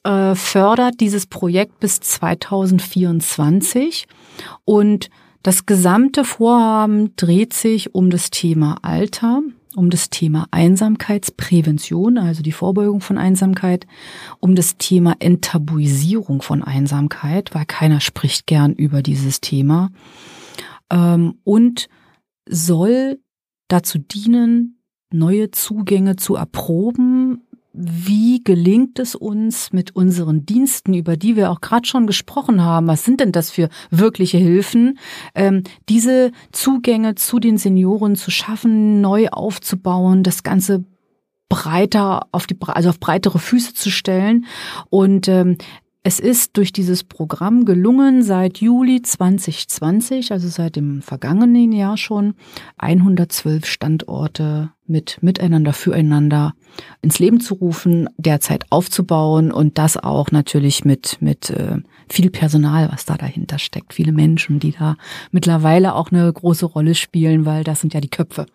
[0.04, 4.06] äh, fördert dieses Projekt bis 2024
[4.64, 5.10] und
[5.42, 9.42] das gesamte Vorhaben dreht sich um das Thema Alter,
[9.76, 13.86] um das Thema Einsamkeitsprävention, also die Vorbeugung von Einsamkeit,
[14.40, 19.90] um das Thema Enttabuisierung von Einsamkeit, weil keiner spricht gern über dieses Thema,
[20.90, 21.88] ähm, und
[22.48, 23.20] soll
[23.68, 24.80] dazu dienen,
[25.12, 27.45] neue Zugänge zu erproben,
[27.76, 32.86] wie gelingt es uns mit unseren Diensten, über die wir auch gerade schon gesprochen haben,
[32.86, 34.98] was sind denn das für wirkliche Hilfen,
[35.34, 40.84] ähm, diese Zugänge zu den Senioren zu schaffen, neu aufzubauen, das Ganze
[41.48, 44.46] breiter auf die also auf breitere Füße zu stellen.
[44.88, 45.58] Und ähm,
[46.02, 52.34] es ist durch dieses Programm gelungen, seit Juli 2020, also seit dem vergangenen Jahr schon,
[52.78, 56.54] 112 Standorte mit Miteinander, Füreinander
[57.02, 62.90] ins Leben zu rufen, derzeit aufzubauen und das auch natürlich mit, mit äh, viel Personal,
[62.92, 63.94] was da dahinter steckt.
[63.94, 64.96] Viele Menschen, die da
[65.30, 68.46] mittlerweile auch eine große Rolle spielen, weil das sind ja die Köpfe.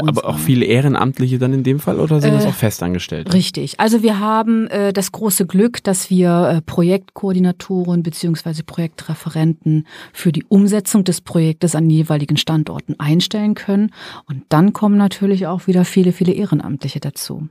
[0.00, 3.32] Aber auch viele Ehrenamtliche dann in dem Fall oder sind das Äh, auch festangestellt?
[3.32, 3.80] Richtig.
[3.80, 10.44] Also wir haben äh, das große Glück, dass wir äh, Projektkoordinatoren beziehungsweise Projektreferenten für die
[10.44, 13.90] Umsetzung des Projektes an jeweiligen Standorten einstellen können.
[14.26, 17.48] Und dann kommen natürlich auch wieder viele, viele Ehrenamtliche dazu.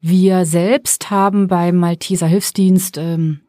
[0.00, 3.40] Wir selbst haben beim Malteser Hilfsdienst ähm,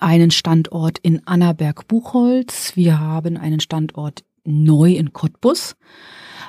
[0.00, 2.76] einen Standort in Annaberg-Buchholz.
[2.76, 5.76] Wir haben einen Standort neu in Cottbus.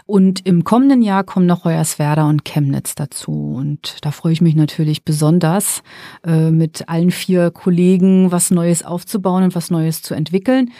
[0.06, 3.54] Und im kommenden Jahr kommen noch Hoyerswerda und Chemnitz dazu.
[3.56, 5.82] Und da freue ich mich natürlich besonders,
[6.26, 10.72] äh, mit allen vier Kollegen was Neues aufzubauen und was Neues zu entwickeln.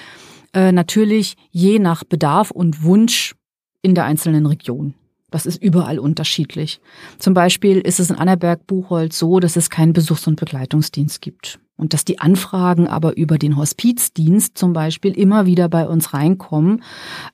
[0.54, 3.36] Äh, natürlich je nach Bedarf und Wunsch
[3.82, 4.94] in der einzelnen Region.
[5.34, 6.80] Das ist überall unterschiedlich.
[7.18, 11.60] Zum Beispiel ist es in Annaberg-Buchholz so, dass es keinen Besuchs- und Begleitungsdienst gibt.
[11.76, 16.84] Und dass die Anfragen aber über den Hospizdienst zum Beispiel immer wieder bei uns reinkommen,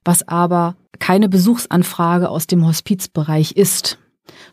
[0.05, 3.99] was aber keine Besuchsanfrage aus dem Hospizbereich ist,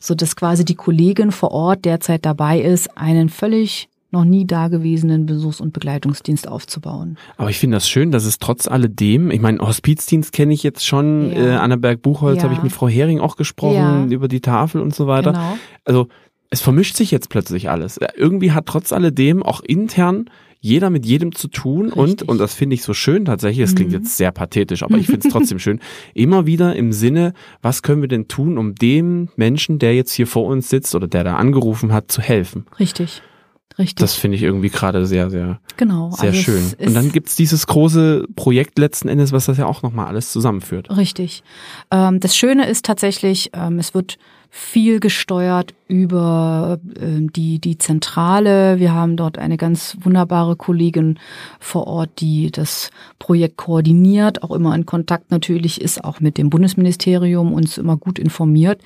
[0.01, 5.27] so dass quasi die Kollegin vor Ort derzeit dabei ist, einen völlig noch nie dagewesenen
[5.27, 7.17] Besuchs- und Begleitungsdienst aufzubauen.
[7.37, 10.85] Aber ich finde das schön, dass es trotz alledem, ich meine, Hospizdienst kenne ich jetzt
[10.87, 11.37] schon, Ja.
[11.39, 12.43] äh, Annaberg-Buchholz Ja.
[12.45, 14.05] habe ich mit Frau Hering auch gesprochen, Ja.
[14.07, 15.33] über die Tafel und so weiter.
[15.33, 15.59] Genau.
[15.85, 16.09] Also
[16.51, 17.97] es vermischt sich jetzt plötzlich alles.
[17.99, 20.27] Äh, Irgendwie hat trotz alledem auch intern
[20.61, 22.29] jeder mit jedem zu tun und, Richtig.
[22.29, 23.99] und das finde ich so schön tatsächlich, das klingt Mhm.
[23.99, 25.81] jetzt sehr pathetisch, aber ich finde es trotzdem schön,
[26.15, 30.27] immer wieder im Sinne, was können wir denn tun, um dem Menschen, der jetzt hier
[30.27, 32.67] vor uns sitzt oder der da angerufen hat, zu helfen.
[32.81, 33.23] Richtig.
[33.79, 33.97] Richtig.
[33.97, 36.11] Das finde ich irgendwie gerade sehr, sehr, genau.
[36.13, 36.73] sehr Also schön.
[36.79, 40.97] Und dann gibt's dieses große Projekt letzten Endes, was das ja auch nochmal alles zusammenführt.
[40.97, 41.43] Richtig.
[41.91, 48.79] Ähm, das Schöne ist tatsächlich, ähm, es wird viel gesteuert über ähm, die, die Zentrale.
[48.79, 51.19] Wir haben dort eine ganz wunderbare Kollegin
[51.61, 56.49] vor Ort, die das Projekt koordiniert, auch immer in Kontakt natürlich ist, auch mit dem
[56.49, 58.81] Bundesministerium, uns immer gut informiert.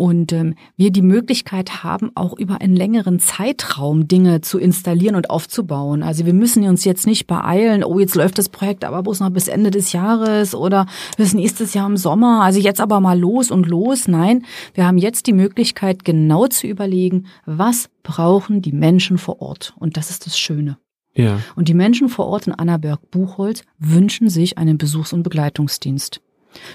[0.00, 5.28] Und ähm, wir die Möglichkeit haben, auch über einen längeren Zeitraum Dinge zu installieren und
[5.28, 6.02] aufzubauen.
[6.02, 9.28] Also wir müssen uns jetzt nicht beeilen, oh, jetzt läuft das Projekt aber bloß noch
[9.28, 10.86] bis Ende des Jahres oder
[11.18, 12.40] bis nächstes Jahr im Sommer.
[12.42, 14.08] Also jetzt aber mal los und los.
[14.08, 19.74] Nein, wir haben jetzt die Möglichkeit, genau zu überlegen, was brauchen die Menschen vor Ort.
[19.78, 20.78] Und das ist das Schöne.
[21.12, 21.40] Ja.
[21.56, 26.22] Und die Menschen vor Ort in Annaberg-Buchholz wünschen sich einen Besuchs- und Begleitungsdienst.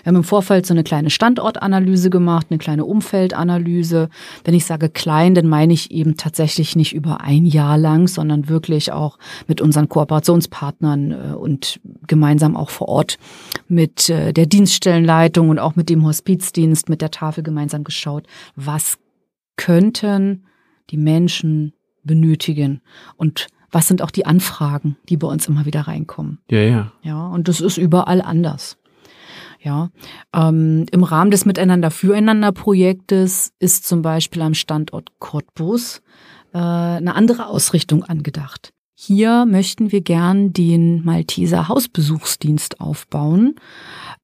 [0.03, 4.09] Wir haben im Vorfeld so eine kleine Standortanalyse gemacht, eine kleine Umfeldanalyse.
[4.43, 8.49] Wenn ich sage klein, dann meine ich eben tatsächlich nicht über ein Jahr lang, sondern
[8.49, 13.17] wirklich auch mit unseren Kooperationspartnern äh, und gemeinsam auch vor Ort
[13.67, 18.25] mit äh, der Dienststellenleitung und auch mit dem Hospizdienst, mit der Tafel gemeinsam geschaut,
[18.55, 18.97] was
[19.55, 20.45] könnten
[20.89, 21.73] die Menschen
[22.03, 22.81] benötigen
[23.17, 26.39] und was sind auch die Anfragen, die bei uns immer wieder reinkommen.
[26.49, 26.91] Ja, ja.
[27.01, 28.77] Ja, und das ist überall anders.
[29.65, 29.89] Ja,
[30.31, 36.03] ähm, im Rahmen des Miteinander füreinander Projektes ist zum Beispiel am Standort Cottbus
[36.53, 38.73] äh, eine andere Ausrichtung angedacht.
[38.93, 43.55] Hier möchten wir gern den Malteser Hausbesuchsdienst aufbauen.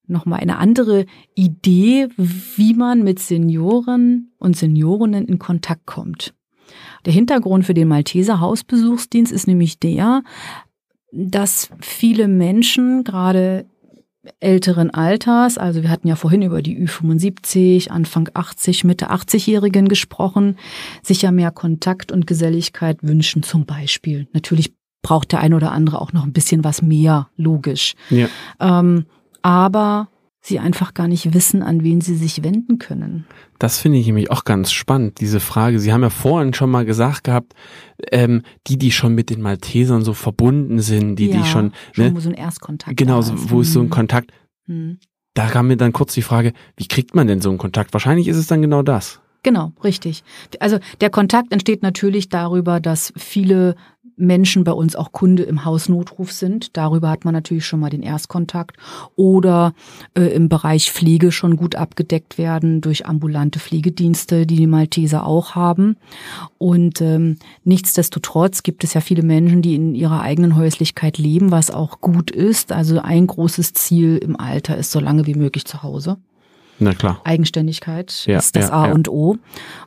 [0.06, 6.34] Nochmal eine andere Idee, wie man mit Senioren und Seniorinnen in Kontakt kommt.
[7.04, 10.22] Der Hintergrund für den Malteser Hausbesuchsdienst ist nämlich der,
[11.10, 13.66] dass viele Menschen, gerade
[14.40, 20.58] älteren Alters, also wir hatten ja vorhin über die Ü75, Anfang 80, Mitte 80-Jährigen gesprochen,
[21.02, 24.28] sich ja mehr Kontakt und Geselligkeit wünschen zum Beispiel.
[24.32, 27.94] Natürlich braucht der eine oder andere auch noch ein bisschen was mehr, logisch.
[28.10, 28.28] Ja.
[28.60, 29.06] Ähm,
[29.42, 30.08] aber
[30.42, 33.26] sie einfach gar nicht wissen, an wen sie sich wenden können.
[33.60, 35.78] Das finde ich nämlich auch ganz spannend, diese Frage.
[35.78, 37.54] Sie haben ja vorhin schon mal gesagt gehabt,
[38.10, 42.04] ähm, die, die schon mit den Maltesern so verbunden sind, die, ja, die schon, schon
[42.04, 43.90] ne, wo so ein Erstkontakt genau, so, wo ist so ein Hm.
[43.90, 44.32] Kontakt.
[44.66, 44.98] Hm.
[45.34, 47.92] Da kam mir dann kurz die Frage, wie kriegt man denn so einen Kontakt?
[47.92, 49.20] Wahrscheinlich ist es dann genau das.
[49.44, 50.22] Genau, richtig.
[50.60, 53.76] Also der Kontakt entsteht natürlich darüber, dass viele
[54.16, 56.76] Menschen bei uns auch Kunde im Hausnotruf sind.
[56.76, 58.76] Darüber hat man natürlich schon mal den Erstkontakt.
[59.16, 59.74] Oder
[60.14, 65.54] äh, im Bereich Pflege schon gut abgedeckt werden durch ambulante Pflegedienste, die die Malteser auch
[65.54, 65.96] haben.
[66.58, 71.70] Und ähm, nichtsdestotrotz gibt es ja viele Menschen, die in ihrer eigenen Häuslichkeit leben, was
[71.70, 72.72] auch gut ist.
[72.72, 76.18] Also ein großes Ziel im Alter ist so lange wie möglich zu Hause.
[76.82, 77.20] Na klar.
[77.24, 78.92] Eigenständigkeit Ja, ist das ja, A ja.
[78.92, 79.36] und O.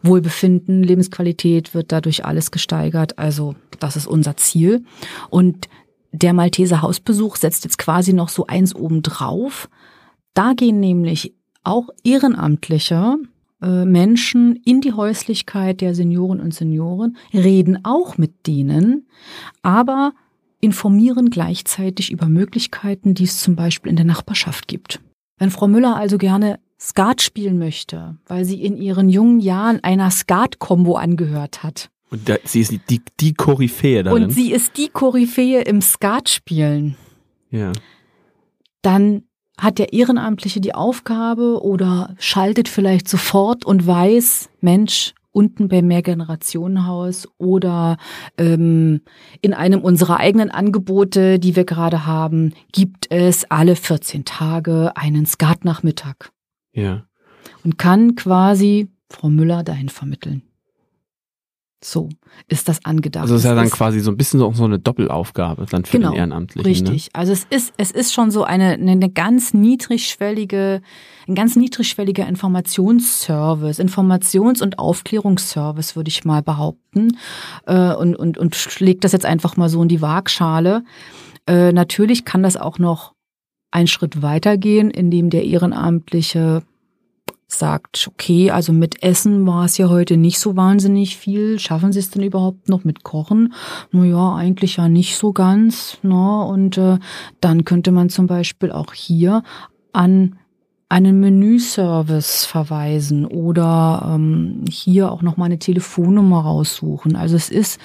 [0.04, 3.20] Wohlbefinden, Lebensqualität wird dadurch alles gesteigert.
[3.20, 4.84] Also das ist unser Ziel.
[5.30, 5.68] Und
[6.12, 9.70] der Malteser Hausbesuch setzt jetzt quasi noch so eins oben drauf.
[10.34, 11.34] Da gehen nämlich
[11.64, 13.18] auch Ehrenamtliche
[13.62, 19.08] äh, Menschen in die Häuslichkeit der Senioren und Senioren, reden auch mit denen,
[19.62, 20.14] aber
[20.62, 25.00] informieren gleichzeitig über Möglichkeiten, die es zum Beispiel in der Nachbarschaft gibt.
[25.38, 30.12] Wenn Frau Müller also gerne Skat spielen möchte, weil sie in ihren jungen Jahren einer
[30.12, 31.90] Skat-Kombo angehört hat.
[32.10, 34.26] Und da, sie ist die, die, Koryphäe darin.
[34.26, 36.96] Und sie ist die Koryphäe im Skatspielen.
[37.50, 37.72] ja.
[38.82, 39.24] Dann
[39.58, 47.28] hat der Ehrenamtliche die Aufgabe oder schaltet vielleicht sofort und weiß, Mensch, unten beim Mehrgenerationenhaus
[47.38, 47.98] oder
[48.38, 49.02] ähm,
[49.42, 55.26] in einem unserer eigenen Angebote, die wir gerade haben, gibt es alle 14 Tage einen
[55.26, 56.32] Skatnachmittag
[56.76, 57.06] Ja.
[57.64, 60.44] und kann quasi Frau Müller dahin vermitteln.
[61.84, 62.10] So
[62.48, 63.24] ist das angedacht.
[63.24, 65.98] Also es ist ja dann quasi so ein bisschen so, so eine Doppelaufgabe dann für
[65.98, 66.88] Genau, den Ehrenamtlichen.
[66.88, 67.10] Richtig.
[67.14, 70.82] Also es ist, es ist schon so eine, eine, eine ganz niedrigschwellige,
[71.28, 77.18] ein ganz niedrigschwelliger Informationsservice, Informations- und Aufklärungsservice, würde ich mal behaupten.
[77.68, 80.84] Äh, und, und, und schlägt das jetzt einfach mal so in die Waagschale.
[81.46, 83.15] Äh, natürlich kann das auch noch
[83.72, 86.64] einen Schritt weitergehen, indem der Ehrenamtliche
[87.48, 91.60] sagt, okay, also mit Essen war es ja heute nicht so wahnsinnig viel.
[91.60, 93.54] Schaffen Sie es denn überhaupt noch mit Kochen?
[93.92, 95.98] Naja, eigentlich ja nicht so ganz.
[96.02, 96.44] Ne?
[96.46, 96.98] Und äh,
[97.42, 99.44] dann könnte man zum Beispiel auch hier
[99.94, 100.38] an
[100.90, 107.16] einen Menüservice verweisen oder ähm, hier auch noch mal eine Telefonnummer raussuchen.
[107.16, 107.80] Also es ist,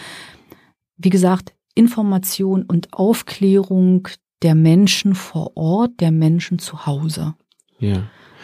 [0.96, 4.08] wie gesagt, Information und Aufklärung
[4.42, 7.34] der Menschen vor Ort, der Menschen zu Hause.
[7.78, 8.02] Ja.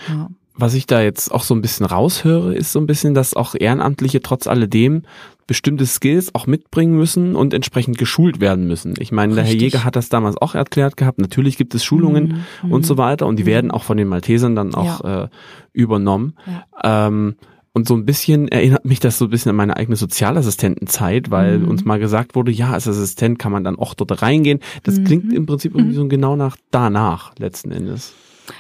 [0.09, 0.29] Ja.
[0.59, 3.55] Was ich da jetzt auch so ein bisschen raushöre, ist so ein bisschen, dass auch
[3.59, 5.03] Ehrenamtliche trotz alledem
[5.47, 8.95] bestimmte Skills auch mitbringen müssen und entsprechend geschult werden müssen.
[8.99, 9.75] Ich meine, der Herr Richtig.
[9.75, 11.21] Jäger hat das damals auch erklärt gehabt.
[11.21, 12.73] Natürlich gibt es Schulungen Mhm.
[12.73, 13.49] und so weiter und die Mhm.
[13.49, 15.29] werden auch von den Maltesern dann auch äh,
[15.73, 16.35] übernommen.
[16.83, 17.37] Ähm,
[17.77, 21.59] und so ein bisschen erinnert mich das so ein bisschen an meine eigene Sozialassistentenzeit, weil
[21.59, 21.69] Mhm.
[21.69, 24.61] uns mal gesagt wurde, ja, als Assistent kann man dann auch dort reingehen.
[24.85, 25.05] Das Mhm.
[25.05, 28.15] klingt im Prinzip irgendwie so genau nach danach letzten Endes.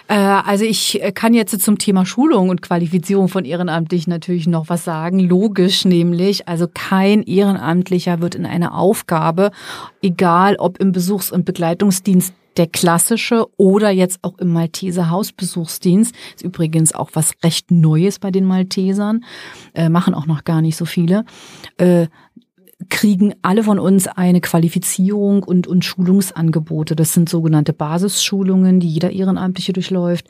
[0.08, 4.84] Äh, also ich kann jetzt zum Thema Schulung und Qualifizierung von Ehrenamtlichen natürlich noch was
[4.84, 5.18] sagen.
[5.18, 9.50] Logisch nämlich, also kein Ehrenamtlicher wird in eine Aufgabe,
[10.02, 16.42] egal ob im Besuchs- und Begleitungsdienst der klassische oder jetzt auch im Malteser Hausbesuchsdienst, ist
[16.44, 19.24] übrigens auch was recht Neues bei den Maltesern,
[19.74, 21.24] äh, machen auch noch gar nicht so viele,
[21.78, 22.07] äh,
[22.88, 26.94] kriegen alle von uns eine Qualifizierung und, und Schulungsangebote.
[26.94, 30.26] Das sind sogenannte Basisschulungen, die jeder Ehrenamtliche durchläuft.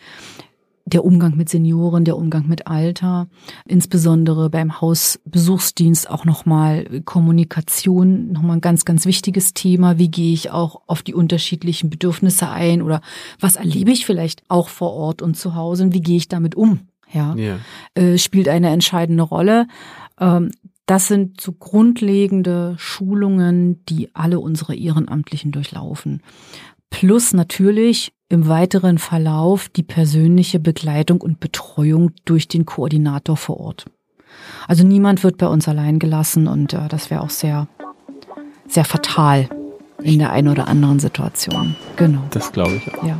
[0.89, 3.27] Der Umgang mit Senioren, der Umgang mit Alter,
[3.67, 9.99] insbesondere beim Hausbesuchsdienst auch nochmal Kommunikation, nochmal ein ganz, ganz wichtiges Thema.
[9.99, 13.01] Wie gehe ich auch auf die unterschiedlichen Bedürfnisse ein oder
[13.41, 16.55] was erlebe ich vielleicht auch vor Ort und zu Hause und wie gehe ich damit
[16.55, 16.81] um?
[17.13, 17.59] Ja Ja.
[17.95, 19.67] äh, spielt eine entscheidende Rolle.
[20.21, 20.51] Ähm,
[20.87, 26.23] das sind so grundlegende Schulungen, die alle unsere Ehrenamtlichen durchlaufen.
[26.91, 33.87] Plus natürlich im weiteren Verlauf die persönliche Begleitung und Betreuung durch den Koordinator vor Ort.
[34.67, 37.69] Also niemand wird bei uns allein gelassen und äh, das wäre auch sehr,
[38.67, 39.49] sehr fatal
[40.03, 41.75] in der einen oder anderen Situation.
[41.97, 42.23] Genau.
[42.31, 43.05] Das glaube ich auch.
[43.05, 43.19] Ja.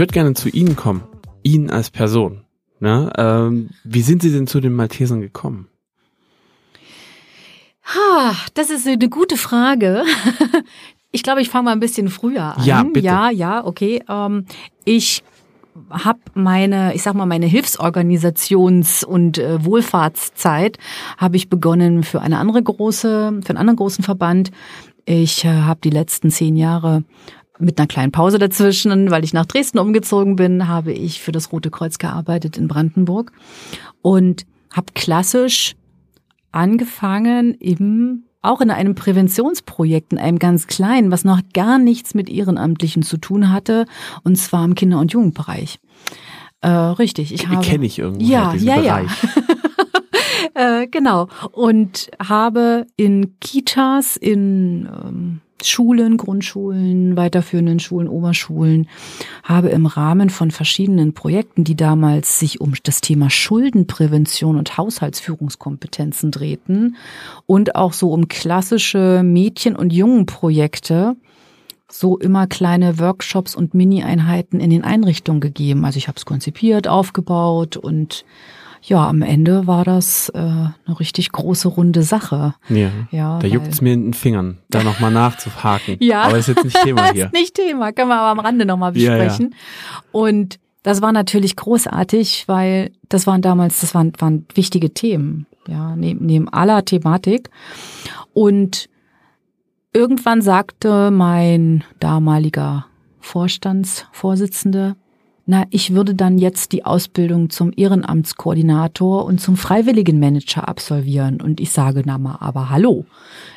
[0.00, 1.02] Würde gerne zu Ihnen kommen.
[1.42, 2.40] Ihnen als Person.
[2.80, 3.12] Ne?
[3.16, 5.68] Ähm, wie sind Sie denn zu den Maltesern gekommen?
[7.84, 10.04] Ha, das ist eine gute Frage.
[11.12, 12.64] Ich glaube, ich fange mal ein bisschen früher an.
[12.64, 13.04] Ja, bitte.
[13.04, 14.00] Ja, ja, okay.
[14.08, 14.46] Ähm,
[14.84, 15.24] ich
[15.90, 20.78] habe meine, ich sag mal, meine Hilfsorganisations- und äh, Wohlfahrtszeit
[21.18, 24.52] habe ich begonnen für eine andere große, für einen anderen großen Verband.
[25.04, 27.02] Ich äh, habe die letzten zehn Jahre
[27.60, 31.52] mit einer kleinen Pause dazwischen, weil ich nach Dresden umgezogen bin, habe ich für das
[31.52, 33.32] Rote Kreuz gearbeitet in Brandenburg
[34.02, 35.76] und habe klassisch
[36.52, 42.30] angefangen im auch in einem Präventionsprojekt, in einem ganz kleinen, was noch gar nichts mit
[42.30, 43.84] Ehrenamtlichen zu tun hatte,
[44.24, 45.78] und zwar im Kinder- und Jugendbereich.
[46.62, 47.62] Äh, richtig, ich habe.
[47.62, 49.10] Kenne ich irgendwie Ja, diesen ja, Bereich.
[50.54, 50.82] ja.
[50.82, 51.28] äh, genau.
[51.52, 58.88] Und habe in Kitas, in ähm, Schulen, Grundschulen, weiterführenden Schulen, Oberschulen,
[59.42, 66.30] habe im Rahmen von verschiedenen Projekten, die damals sich um das Thema Schuldenprävention und Haushaltsführungskompetenzen
[66.30, 66.96] drehten
[67.46, 71.16] und auch so um klassische Mädchen- und Jungenprojekte,
[71.90, 75.84] so immer kleine Workshops und Mini-Einheiten in den Einrichtungen gegeben.
[75.84, 78.24] Also ich habe es konzipiert, aufgebaut und
[78.82, 82.54] ja, am Ende war das äh, eine richtig große runde Sache.
[82.68, 82.90] Ja.
[83.10, 85.96] Ja, da juckt es mir in den Fingern, da nochmal nachzuhaken.
[86.00, 86.22] Ja.
[86.22, 87.26] Aber ist jetzt nicht Thema hier.
[87.26, 89.24] ist nicht Thema, können wir aber am Rande nochmal Ja, ja.
[89.24, 89.54] besprechen.
[90.12, 95.94] Und das war natürlich großartig, weil das waren damals, das waren, waren wichtige Themen, ja,
[95.94, 97.50] neben, neben aller Thematik.
[98.32, 98.88] Und
[99.92, 102.86] irgendwann sagte mein damaliger
[103.18, 104.96] Vorstandsvorsitzende,
[105.50, 111.40] na, ich würde dann jetzt die Ausbildung zum Ehrenamtskoordinator und zum Freiwilligenmanager absolvieren.
[111.40, 113.04] Und ich sage, na mal, aber hallo.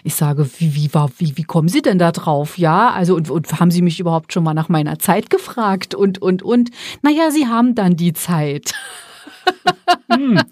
[0.04, 2.58] Ich sage, wie, wie, wie, wie kommen Sie denn da drauf?
[2.58, 5.94] Ja, also, und, und haben Sie mich überhaupt schon mal nach meiner Zeit gefragt?
[5.94, 6.72] Und, und, und.
[7.04, 8.74] Naja, Sie haben dann die Zeit.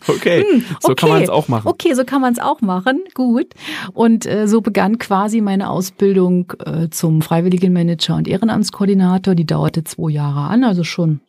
[0.08, 0.46] Okay,
[0.80, 1.64] so kann man es auch machen.
[1.64, 3.02] Hm, Okay, so kann man es auch machen.
[3.16, 3.48] Gut.
[3.94, 9.34] Und äh, so begann quasi meine Ausbildung äh, zum Freiwilligenmanager und Ehrenamtskoordinator.
[9.34, 11.22] Die dauerte zwei Jahre an, also schon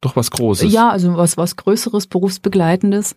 [0.00, 0.72] Doch was Großes.
[0.72, 3.16] ja, also was, was Größeres, Berufsbegleitendes.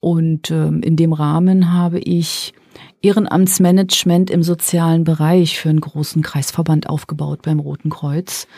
[0.00, 2.52] Und ähm, in dem Rahmen habe ich
[3.00, 8.48] Ehrenamtsmanagement im sozialen Bereich für einen großen Kreisverband aufgebaut beim Roten Kreuz.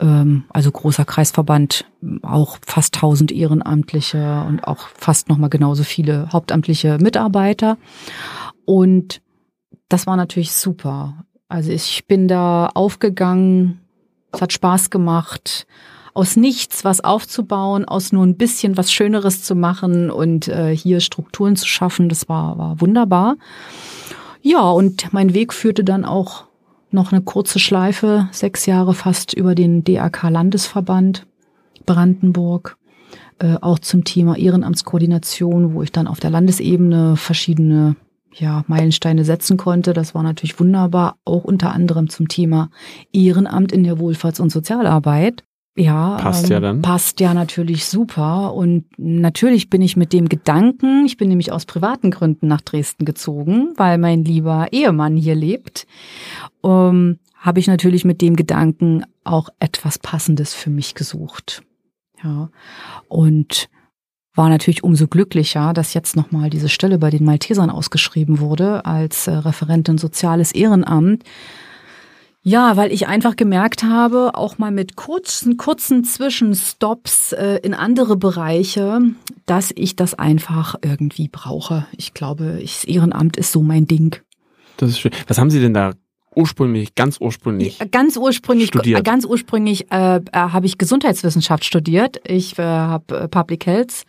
[0.00, 1.86] Ähm, also großer Kreisverband,
[2.22, 7.78] auch fast 1000 Ehrenamtliche und auch fast nochmal genauso viele hauptamtliche Mitarbeiter.
[8.64, 9.20] Und
[9.88, 11.24] das war natürlich super.
[11.48, 13.80] Also ich bin da aufgegangen,
[14.32, 15.66] es hat Spaß gemacht,
[16.16, 21.00] aus nichts was aufzubauen, aus nur ein bisschen was Schöneres zu machen und äh, hier
[21.00, 22.08] Strukturen zu schaffen.
[22.08, 23.36] Das war, war wunderbar.
[24.40, 26.44] Ja, und mein Weg führte dann auch
[26.90, 31.26] noch eine kurze Schleife, sechs Jahre fast über den DAK-Landesverband
[31.84, 32.78] Brandenburg,
[33.38, 37.96] äh, auch zum Thema Ehrenamtskoordination, wo ich dann auf der Landesebene verschiedene
[38.32, 39.92] ja, Meilensteine setzen konnte.
[39.92, 42.70] Das war natürlich wunderbar, auch unter anderem zum Thema
[43.12, 45.44] Ehrenamt in der Wohlfahrts- und Sozialarbeit.
[45.76, 46.80] Ja, Passt ja dann.
[46.80, 48.54] Passt ja natürlich super.
[48.54, 53.04] Und natürlich bin ich mit dem Gedanken, ich bin nämlich aus privaten Gründen nach Dresden
[53.04, 55.86] gezogen, weil mein lieber Ehemann hier lebt,
[56.64, 61.62] ähm, habe ich natürlich mit dem Gedanken auch etwas Passendes für mich gesucht.
[62.24, 62.48] Ja.
[63.08, 63.68] Und
[64.34, 69.26] war natürlich umso glücklicher, dass jetzt nochmal diese Stelle bei den Maltesern ausgeschrieben wurde als
[69.26, 71.22] äh, Referentin Soziales Ehrenamt.
[72.48, 78.16] Ja, weil ich einfach gemerkt habe, auch mal mit kurzen, kurzen Zwischenstops äh, in andere
[78.16, 79.00] Bereiche,
[79.46, 81.88] dass ich das einfach irgendwie brauche.
[81.96, 84.14] Ich glaube, ich, das Ehrenamt ist so mein Ding.
[84.76, 85.10] Das ist schön.
[85.26, 85.94] Was haben Sie denn da
[86.36, 87.80] ursprünglich, ganz ursprünglich?
[87.90, 89.04] Ganz ursprünglich, Studiert.
[89.04, 92.20] ganz ursprünglich äh, äh, habe ich Gesundheitswissenschaft studiert.
[92.28, 94.04] Ich äh, habe äh, Public Health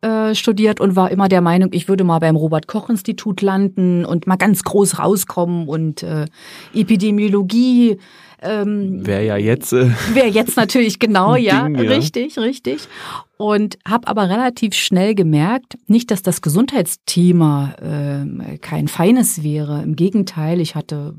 [0.00, 4.04] äh, studiert und war immer der Meinung, ich würde mal beim Robert Koch Institut landen
[4.04, 6.26] und mal ganz groß rauskommen und äh,
[6.74, 7.98] Epidemiologie
[8.40, 9.72] ähm, Wäre ja jetzt.
[9.72, 11.90] Äh, Wäre jetzt natürlich genau, ja, Ding, ja.
[11.90, 12.88] richtig, richtig.
[13.36, 19.82] Und habe aber relativ schnell gemerkt, nicht, dass das Gesundheitsthema ähm, kein feines wäre.
[19.82, 21.14] Im Gegenteil, ich hatte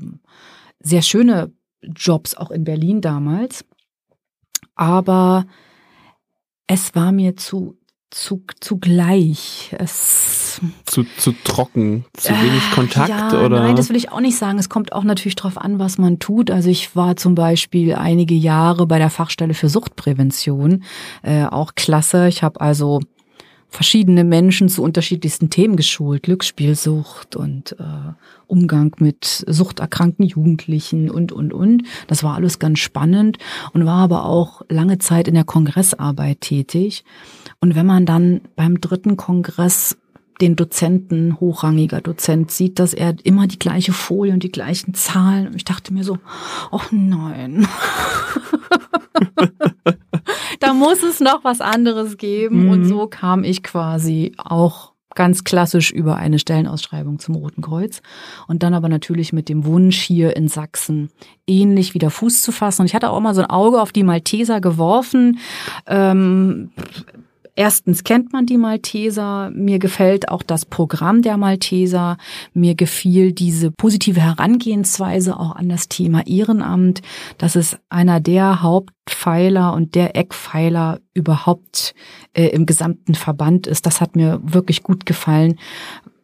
[0.80, 1.52] sehr schöne
[1.82, 3.64] Jobs auch in Berlin damals.
[4.74, 5.46] Aber
[6.66, 7.79] Es war mir zu
[8.10, 9.74] zu, zugleich.
[9.78, 13.60] Es, zu, zu trocken, zu wenig äh, Kontakt ja, oder?
[13.60, 14.58] Nein, das will ich auch nicht sagen.
[14.58, 16.50] Es kommt auch natürlich drauf an, was man tut.
[16.50, 20.82] Also ich war zum Beispiel einige Jahre bei der Fachstelle für Suchtprävention,
[21.22, 22.28] äh, auch klasse.
[22.28, 23.00] Ich habe also
[23.70, 28.12] verschiedene Menschen zu unterschiedlichsten Themen geschult, Glücksspielsucht und äh,
[28.48, 31.84] Umgang mit suchterkrankten Jugendlichen und, und, und.
[32.08, 33.38] Das war alles ganz spannend
[33.72, 37.04] und war aber auch lange Zeit in der Kongressarbeit tätig.
[37.60, 39.98] Und wenn man dann beim dritten Kongress
[40.40, 45.48] den Dozenten, hochrangiger Dozent, sieht, dass er immer die gleiche Folie und die gleichen Zahlen.
[45.48, 46.18] Und ich dachte mir so,
[46.70, 47.68] oh nein.
[50.60, 52.64] da muss es noch was anderes geben.
[52.64, 52.70] Mhm.
[52.70, 58.00] Und so kam ich quasi auch ganz klassisch über eine Stellenausschreibung zum Roten Kreuz
[58.46, 61.10] und dann aber natürlich mit dem Wunsch hier in Sachsen
[61.46, 62.82] ähnlich wieder Fuß zu fassen.
[62.82, 65.38] Und ich hatte auch mal so ein Auge auf die Malteser geworfen.
[65.86, 66.70] Ähm,
[67.54, 69.50] Erstens kennt man die Malteser.
[69.50, 72.16] Mir gefällt auch das Programm der Malteser.
[72.54, 77.02] Mir gefiel diese positive Herangehensweise auch an das Thema Ehrenamt.
[77.38, 81.94] Das ist einer der Hauptpfeiler und der Eckpfeiler überhaupt
[82.32, 83.86] äh, im gesamten Verband ist.
[83.86, 85.58] Das hat mir wirklich gut gefallen,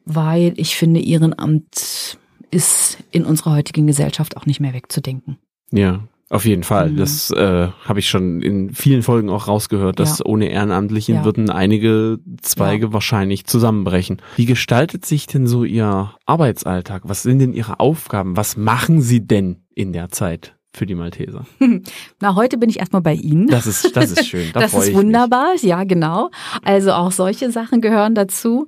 [0.04, 2.18] weil ich finde, Ehrenamt
[2.50, 5.38] ist in unserer heutigen Gesellschaft auch nicht mehr wegzudenken.
[5.72, 6.90] Ja, auf jeden Fall.
[6.90, 6.96] Mhm.
[6.96, 10.26] Das äh, habe ich schon in vielen Folgen auch rausgehört, dass Ja.
[10.26, 11.24] ohne Ehrenamtlichen Ja.
[11.24, 14.20] würden einige Zweige wahrscheinlich zusammenbrechen.
[14.36, 17.02] Wie gestaltet sich denn so Ihr Arbeitsalltag?
[17.06, 18.36] Was sind denn Ihre Aufgaben?
[18.36, 21.46] Was machen Sie denn in der Zeit für die Malteser?
[22.20, 23.46] Na, heute bin ich erstmal bei Ihnen.
[23.46, 24.50] Das ist, das ist schön.
[24.52, 25.04] Da das freue ist ich mich.
[25.04, 26.30] wunderbar, ja genau.
[26.62, 28.66] Also auch solche Sachen gehören dazu.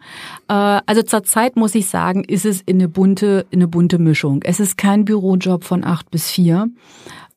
[0.49, 4.43] Äh, Also zurzeit muss ich sagen, ist es in eine bunte, in eine bunte Mischung.
[4.45, 6.69] Es ist kein Bürojob von acht bis vier,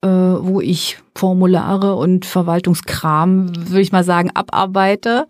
[0.02, 5.28] äh, wo ich Formulare und Verwaltungskram, würde ich mal sagen, abarbeite.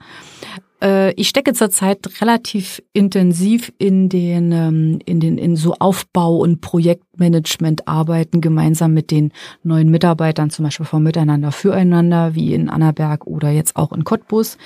[0.81, 6.61] Äh, Ich stecke zurzeit relativ intensiv in den, ähm, in den, in so Aufbau- und
[6.61, 9.31] Projektmanagement-Arbeiten gemeinsam mit den
[9.63, 14.57] neuen Mitarbeitern, zum Beispiel vom Miteinander füreinander, wie in Annaberg oder jetzt auch in Cottbus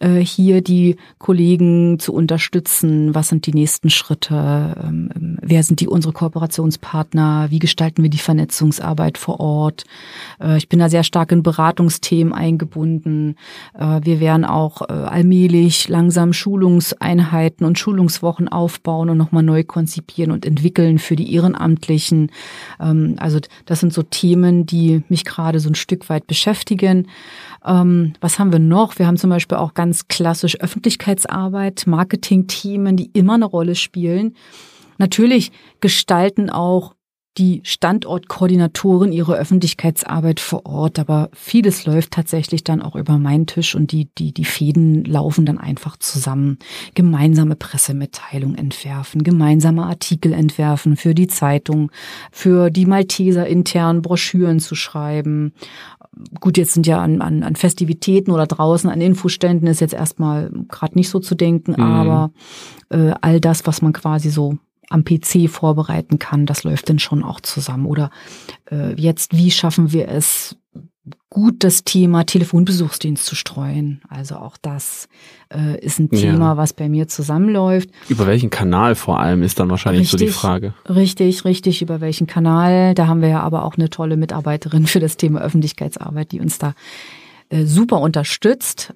[0.00, 3.14] äh, hier die Kollegen zu unterstützen.
[3.14, 4.74] Was sind die nächsten Schritte?
[4.82, 7.46] Ähm, Wer sind die unsere Kooperationspartner?
[7.50, 9.84] Wie gestalten wir die Vernetzungsarbeit vor Ort?
[10.40, 13.36] Äh, Ich bin da sehr stark in Beratungsthemen eingebunden.
[13.74, 20.32] Äh, Wir werden auch äh, allmählich langsam Schulungseinheiten und Schulungswochen aufbauen und nochmal neu konzipieren
[20.32, 22.30] und entwickeln für die Ehrenamtlichen.
[22.80, 27.06] Ähm, Also das sind so Themen, die mich gerade so ein Stück weit beschäftigen.
[27.68, 28.98] Ähm, was haben wir noch?
[28.98, 34.34] Wir haben zum Beispiel auch ganz klassisch Öffentlichkeitsarbeit, Marketingthemen, die immer eine Rolle spielen.
[34.96, 36.94] Natürlich gestalten auch
[37.38, 43.76] die Standortkoordinatoren ihre Öffentlichkeitsarbeit vor Ort, aber vieles läuft tatsächlich dann auch über meinen Tisch
[43.76, 46.58] und die, die, die Fäden laufen dann einfach zusammen.
[46.94, 51.92] Gemeinsame Pressemitteilung entwerfen, gemeinsame Artikel entwerfen für die Zeitung,
[52.32, 55.52] für die Malteser intern Broschüren zu schreiben.
[56.40, 60.50] Gut, jetzt sind ja an, an, an Festivitäten oder draußen an Infoständen ist jetzt erstmal
[60.68, 61.82] gerade nicht so zu denken, Mhm.
[61.82, 62.30] aber
[62.90, 64.58] äh, all das, was man quasi so
[64.90, 67.86] am PC vorbereiten kann, das läuft dann schon auch zusammen.
[67.86, 68.10] Oder
[68.70, 70.56] äh, jetzt, wie schaffen wir es,
[71.30, 74.00] gut das Thema Telefonbesuchsdienst zu streuen?
[74.08, 75.08] Also auch das
[75.52, 76.18] äh, ist ein Ja.
[76.20, 77.90] Thema, was bei mir zusammenläuft.
[78.08, 80.40] Über welchen Kanal vor allem ist dann wahrscheinlich so die Richtig.
[80.40, 80.74] Frage.
[80.88, 82.94] Richtig, richtig, über welchen Kanal.
[82.94, 86.58] Da haben wir ja aber auch eine tolle Mitarbeiterin für das Thema Öffentlichkeitsarbeit, die uns
[86.58, 86.74] da
[87.50, 88.92] äh, super unterstützt.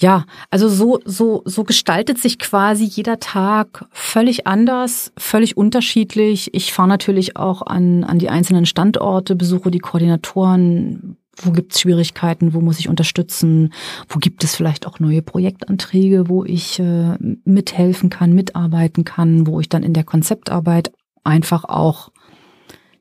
[0.00, 6.52] Ja, also so, so, so gestaltet sich quasi jeder Tag völlig anders, völlig unterschiedlich.
[6.52, 11.16] Ich fahre natürlich auch an, an die einzelnen Standorte, besuche die Koordinatoren.
[11.42, 12.54] Wo gibt es Schwierigkeiten?
[12.54, 13.72] Wo muss ich unterstützen?
[14.08, 19.60] Wo gibt es vielleicht auch neue Projektanträge, wo ich äh, mithelfen kann, mitarbeiten kann, wo
[19.60, 20.92] ich dann in der Konzeptarbeit
[21.24, 22.10] einfach auch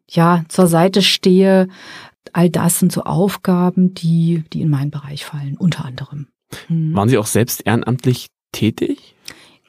[0.10, 1.68] ja zur Seite stehe.
[2.32, 6.28] All das sind so Aufgaben, die die in meinen Bereich fallen, unter anderem.
[6.68, 6.96] Hm.
[6.96, 9.13] Waren Sie auch selbst ehrenamtlich tätig?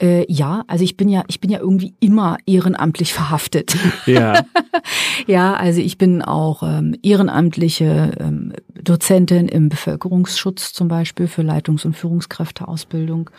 [0.04, 3.74] Äh, ja, also ich bin ja, ich bin ja irgendwie immer ehrenamtlich verhaftet.
[4.04, 4.44] Ja.
[5.26, 8.52] ja, also ich bin auch ähm, ehrenamtliche ähm,
[8.82, 13.30] Dozentin im Bevölkerungsschutz zum Beispiel für Leitungs- und Führungskräfteausbildung.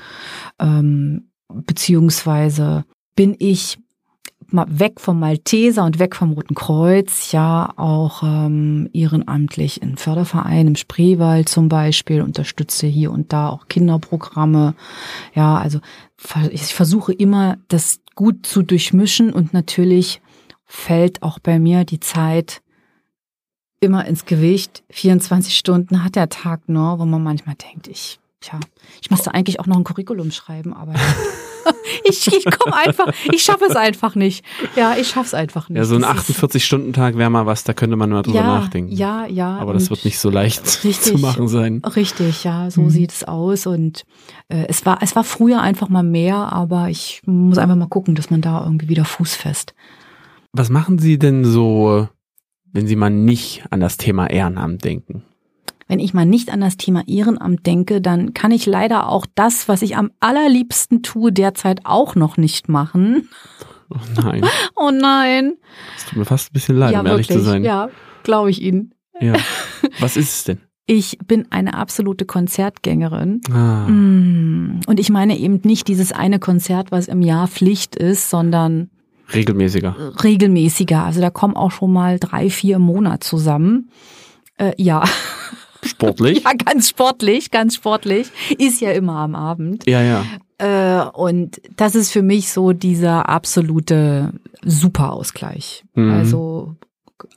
[0.57, 2.85] Ähm, beziehungsweise
[3.15, 3.77] bin ich
[4.51, 10.75] weg vom Malteser und weg vom Roten Kreuz, ja auch ähm, ehrenamtlich in Fördervereinen im
[10.75, 14.75] Spreewald zum Beispiel, unterstütze hier und da auch Kinderprogramme.
[15.33, 15.79] Ja, also
[16.51, 20.21] ich versuche immer, das gut zu durchmischen und natürlich
[20.65, 22.61] fällt auch bei mir die Zeit
[23.79, 24.83] immer ins Gewicht.
[24.89, 28.59] 24 Stunden hat der Tag nur, wo man manchmal denkt, ich, tja,
[29.01, 30.93] ich müsste eigentlich auch noch ein Curriculum schreiben, aber
[32.03, 34.45] ich, ich komme einfach, ich schaffe es einfach nicht.
[34.75, 35.77] Ja, ich schaffe es einfach nicht.
[35.77, 38.45] Ja, so ein Das ist- 48-Stunden-Tag wäre mal was, da könnte man mal drüber ja,
[38.47, 38.91] nachdenken.
[38.93, 39.57] Ja, ja.
[39.57, 41.01] Aber das wird nicht so leicht Richtig.
[41.01, 41.81] zu machen sein.
[41.95, 42.89] Richtig, ja, so Mhm.
[42.89, 43.65] sieht es aus.
[43.67, 44.03] Und
[44.49, 48.15] äh, es war, es war früher einfach mal mehr, aber ich muss einfach mal gucken,
[48.15, 49.73] dass man da irgendwie wieder fußfest.
[50.53, 52.07] Was machen Sie denn so,
[52.71, 55.23] wenn Sie mal nicht an das Thema Ehrenamt denken?
[55.87, 59.67] Wenn ich mal nicht an das Thema Ehrenamt denke, dann kann ich leider auch das,
[59.67, 63.29] was ich am allerliebsten tue, derzeit auch noch nicht machen.
[63.91, 64.43] Oh nein,
[64.75, 65.53] Oh nein.
[65.95, 67.43] es tut mir fast ein bisschen leid, ja, um ehrlich wirklich.
[67.45, 67.63] zu sein.
[67.63, 67.89] Ja,
[68.23, 68.93] glaube ich Ihnen.
[69.21, 69.33] Ja.
[69.99, 70.57] Was ist es denn?
[70.87, 73.41] Ich bin eine absolute Konzertgängerin.
[73.51, 74.81] Ah, Mm.
[74.87, 78.89] Und ich meine eben nicht dieses eine Konzert, was im Jahr Pflicht ist, sondern
[79.33, 79.95] regelmäßiger.
[80.23, 81.03] regelmäßiger.
[81.03, 83.89] Also da kommen auch schon mal drei, vier im Monat zusammen.
[84.57, 85.03] Äh, ja.
[85.85, 86.43] Sportlich?
[86.45, 88.27] ja, ganz sportlich, ganz sportlich.
[88.57, 89.85] Ist ja immer am Abend.
[89.87, 90.25] Ja, ja.
[90.57, 94.33] Äh, und das ist für mich so dieser absolute
[94.63, 95.83] Superausgleich.
[95.95, 96.11] Mhm.
[96.11, 96.75] Also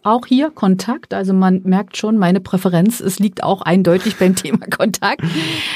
[0.02, 1.14] auch hier Kontakt.
[1.14, 5.22] Also man merkt schon, meine Präferenz, es liegt auch eindeutig beim Thema Kontakt.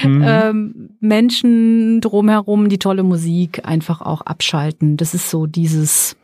[0.03, 0.25] Mhm.
[0.25, 4.97] Ähm, Menschen drumherum, die tolle Musik, einfach auch abschalten.
[4.97, 6.17] Das ist so dieses,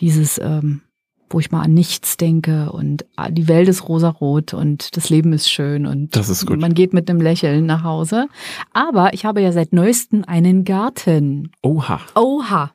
[0.00, 0.82] dieses, ähm,
[1.30, 5.32] wo ich mal an nichts denke und ah, die Welt ist rosarot und das Leben
[5.32, 6.60] ist schön und Das ist gut.
[6.60, 8.26] man geht mit einem Lächeln nach Hause.
[8.72, 11.50] Aber ich habe ja seit neuestem einen Garten.
[11.62, 12.00] Oha.
[12.14, 12.72] Oha.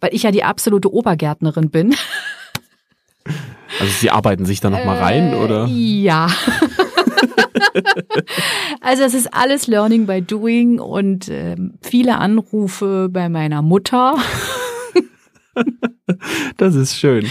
[0.00, 1.94] Weil ich ja die absolute Obergärtnerin bin.
[3.80, 5.66] Also Sie arbeiten sich da nochmal rein, Äh, oder?
[5.66, 6.28] Ja.
[8.80, 14.16] also es ist alles Learning by Doing und ähm, viele Anrufe bei meiner Mutter,
[16.56, 17.26] Das ist schön.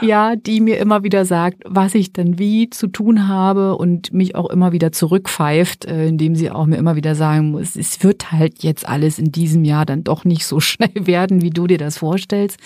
[0.00, 4.34] ja, die mir immer wieder sagt, was ich denn wie zu tun habe und mich
[4.34, 8.32] auch immer wieder zurückpfeift, äh, indem sie auch mir immer wieder sagen muss, es wird
[8.32, 11.78] halt jetzt alles in diesem Jahr dann doch nicht so schnell werden, wie du dir
[11.78, 12.58] das vorstellst.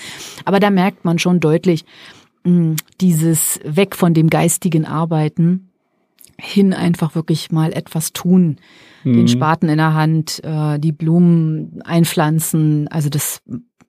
[0.45, 1.85] Aber da merkt man schon deutlich,
[2.45, 5.69] mh, dieses weg von dem geistigen Arbeiten
[6.39, 8.57] hin einfach wirklich mal etwas tun.
[9.05, 12.87] Den Spaten in der Hand, äh, die Blumen einpflanzen.
[12.89, 13.43] Also das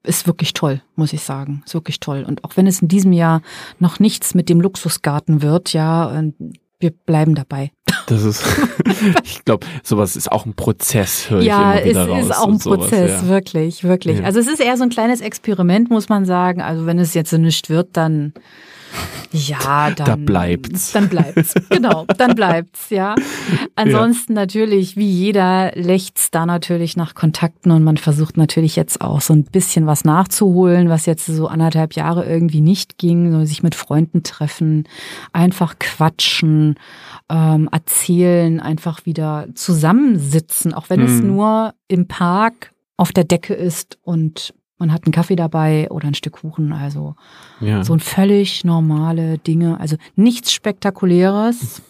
[0.04, 1.62] ist wirklich toll, muss ich sagen.
[1.64, 2.24] Ist wirklich toll.
[2.26, 3.42] Und auch wenn es in diesem Jahr
[3.78, 6.34] noch nichts mit dem Luxusgarten wird, ja, und
[6.78, 7.70] wir bleiben dabei.
[8.08, 8.44] Das ist,
[9.24, 12.48] ich glaube, sowas ist auch ein Prozess, höre ja, ich immer wieder es ist auch
[12.48, 13.28] ein sowas, Prozess, ja.
[13.28, 14.18] wirklich, wirklich.
[14.18, 14.24] Ja.
[14.24, 16.60] Also es ist eher so ein kleines Experiment, muss man sagen.
[16.60, 18.34] Also wenn es jetzt so nicht wird, dann
[19.32, 20.92] ja, dann Da bleibt's.
[20.92, 23.14] Dann bleibt's, genau, dann bleibt's, ja.
[23.74, 29.20] Ansonsten natürlich, wie jeder, lechzt da natürlich nach Kontakten und man versucht natürlich jetzt auch
[29.20, 33.74] so ein bisschen was nachzuholen, was jetzt so anderthalb Jahre irgendwie nicht ging, sich mit
[33.74, 34.84] Freunden treffen,
[35.32, 36.76] einfach quatschen,
[37.30, 41.26] ähm, erzählen, einfach wieder zusammensitzen, auch wenn es Mhm.
[41.28, 46.14] nur im Park auf der Decke ist und man hat einen Kaffee dabei oder ein
[46.14, 47.14] Stück Kuchen, also
[47.60, 47.84] Ja.
[47.84, 51.82] so ein völlig normale Dinge, also nichts Spektakuläres.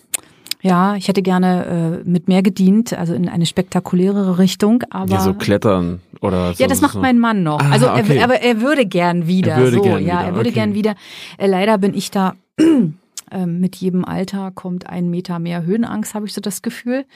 [0.60, 5.20] Ja, ich hätte gerne äh, mit mehr gedient, also in eine spektakulärere Richtung, aber ja,
[5.20, 6.62] so klettern oder so.
[6.62, 7.00] ja, das macht so.
[7.00, 7.60] mein Mann noch.
[7.60, 8.18] Ah, also, okay.
[8.18, 9.52] er, aber er würde gern wieder.
[9.52, 10.54] Er würde so, gern ja, wieder, er würde okay.
[10.54, 10.94] gern wieder.
[11.38, 12.34] Äh, leider bin ich da.
[12.60, 17.06] ähm, Mit jedem Alter kommt ein Meter mehr Höhenangst, habe ich so das Gefühl.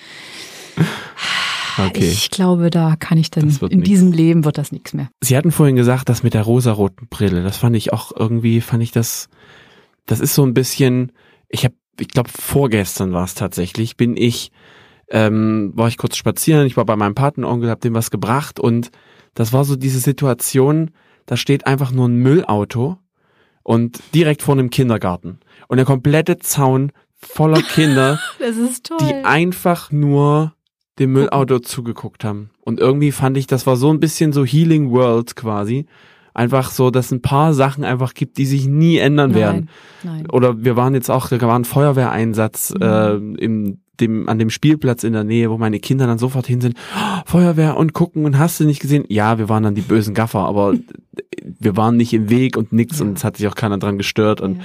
[1.78, 2.08] Okay.
[2.08, 3.88] Ich glaube, da kann ich dann, in nix.
[3.88, 5.08] diesem Leben wird das nichts mehr.
[5.22, 8.82] Sie hatten vorhin gesagt, das mit der rosaroten Brille, das fand ich auch irgendwie, fand
[8.82, 9.28] ich das,
[10.06, 11.12] das ist so ein bisschen,
[11.48, 14.50] ich habe, ich glaube vorgestern war es tatsächlich, bin ich,
[15.10, 18.90] ähm, war ich kurz spazieren, ich war bei meinem Patenonkel, hab dem was gebracht und
[19.34, 20.90] das war so diese Situation,
[21.26, 22.98] da steht einfach nur ein Müllauto
[23.62, 28.98] und direkt vor einem Kindergarten und der komplette Zaun voller Kinder, Das ist toll.
[29.00, 30.54] die einfach nur
[30.98, 32.50] dem Müllauto zugeguckt haben.
[32.62, 35.86] Und irgendwie fand ich, das war so ein bisschen so Healing World quasi.
[36.34, 39.68] Einfach so, dass ein paar Sachen einfach gibt, die sich nie ändern werden.
[40.02, 40.30] Nein, nein.
[40.30, 45.02] Oder wir waren jetzt auch, da war ein Feuerwehreinsatz äh, im, dem, an dem Spielplatz
[45.04, 48.38] in der Nähe, wo meine Kinder dann sofort hin sind, "Oh, Feuerwehr und gucken und
[48.38, 49.04] hast du nicht gesehen?
[49.08, 50.74] Ja, wir waren dann die bösen Gaffer, aber
[51.42, 53.06] wir waren nicht im Weg und nix Ja.
[53.06, 54.42] und es hat sich auch keiner dran gestört.
[54.42, 54.64] Und Ja.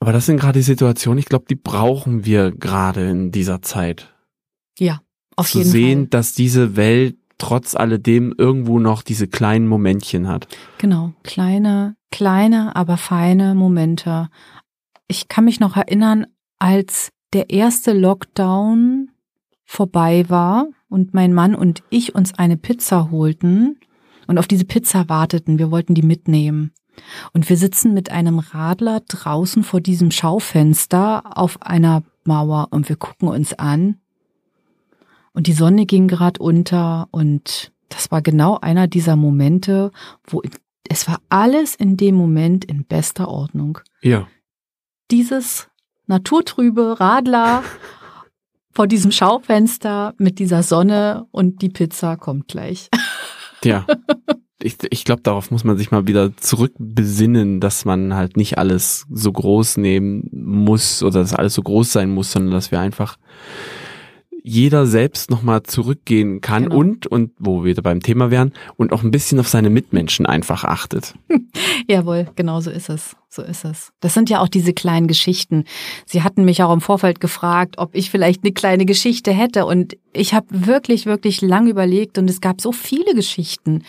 [0.00, 4.14] aber das sind gerade die Situationen, ich glaube, die brauchen wir gerade in dieser Zeit
[4.78, 5.00] Ja,
[5.40, 6.08] auf zu sehen, Fall.
[6.08, 10.46] dass diese Welt trotz alledem irgendwo noch diese kleinen Momentchen hat.
[10.78, 14.28] Genau, kleine, kleine, aber feine Momente.
[15.08, 16.26] Ich kann mich noch erinnern,
[16.58, 19.10] als der erste Lockdown
[19.64, 23.78] vorbei war und mein Mann und ich uns eine Pizza holten
[24.26, 25.58] und auf diese Pizza warteten.
[25.58, 26.72] Wir wollten die mitnehmen.
[27.32, 32.96] Und wir sitzen mit einem Radler draußen vor diesem Schaufenster auf einer Mauer und wir
[32.96, 33.99] gucken uns an.
[35.32, 39.90] Und die Sonne ging gerade unter und das war genau einer dieser Momente,
[40.24, 40.42] wo
[40.88, 43.78] es war alles in dem Moment in bester Ordnung.
[44.02, 44.26] Ja.
[45.10, 45.68] Dieses
[46.06, 47.62] naturtrübe Radler
[48.72, 52.88] vor diesem Schaufenster mit dieser Sonne und die Pizza kommt gleich.
[53.62, 53.86] Ja.
[54.62, 59.06] Ich, ich glaube, darauf muss man sich mal wieder zurückbesinnen, dass man halt nicht alles
[59.10, 63.18] so groß nehmen muss oder dass alles so groß sein muss, sondern dass wir einfach
[64.42, 66.76] jeder selbst nochmal zurückgehen kann Genau.
[66.76, 70.64] und, und wo wir beim Thema wären, und auch ein bisschen auf seine Mitmenschen einfach
[70.64, 71.14] achtet.
[71.88, 73.16] Jawohl, genau so ist es.
[73.32, 73.92] So ist es.
[74.00, 75.64] Das sind ja auch diese kleinen Geschichten.
[76.04, 79.66] Sie hatten mich auch im Vorfeld gefragt, ob ich vielleicht eine kleine Geschichte hätte.
[79.66, 83.84] Und ich habe wirklich, wirklich lang überlegt und es gab so viele Geschichten.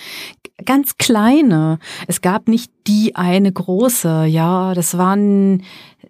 [0.64, 1.80] Ganz kleine.
[2.06, 4.26] Es gab nicht die eine große.
[4.26, 5.64] Ja, das waren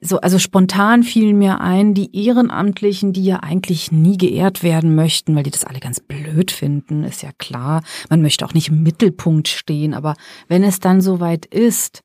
[0.03, 5.35] so, also spontan fielen mir ein, die Ehrenamtlichen, die ja eigentlich nie geehrt werden möchten,
[5.35, 7.83] weil die das alle ganz blöd finden, ist ja klar.
[8.09, 10.15] Man möchte auch nicht im Mittelpunkt stehen, aber
[10.47, 12.01] wenn es dann soweit ist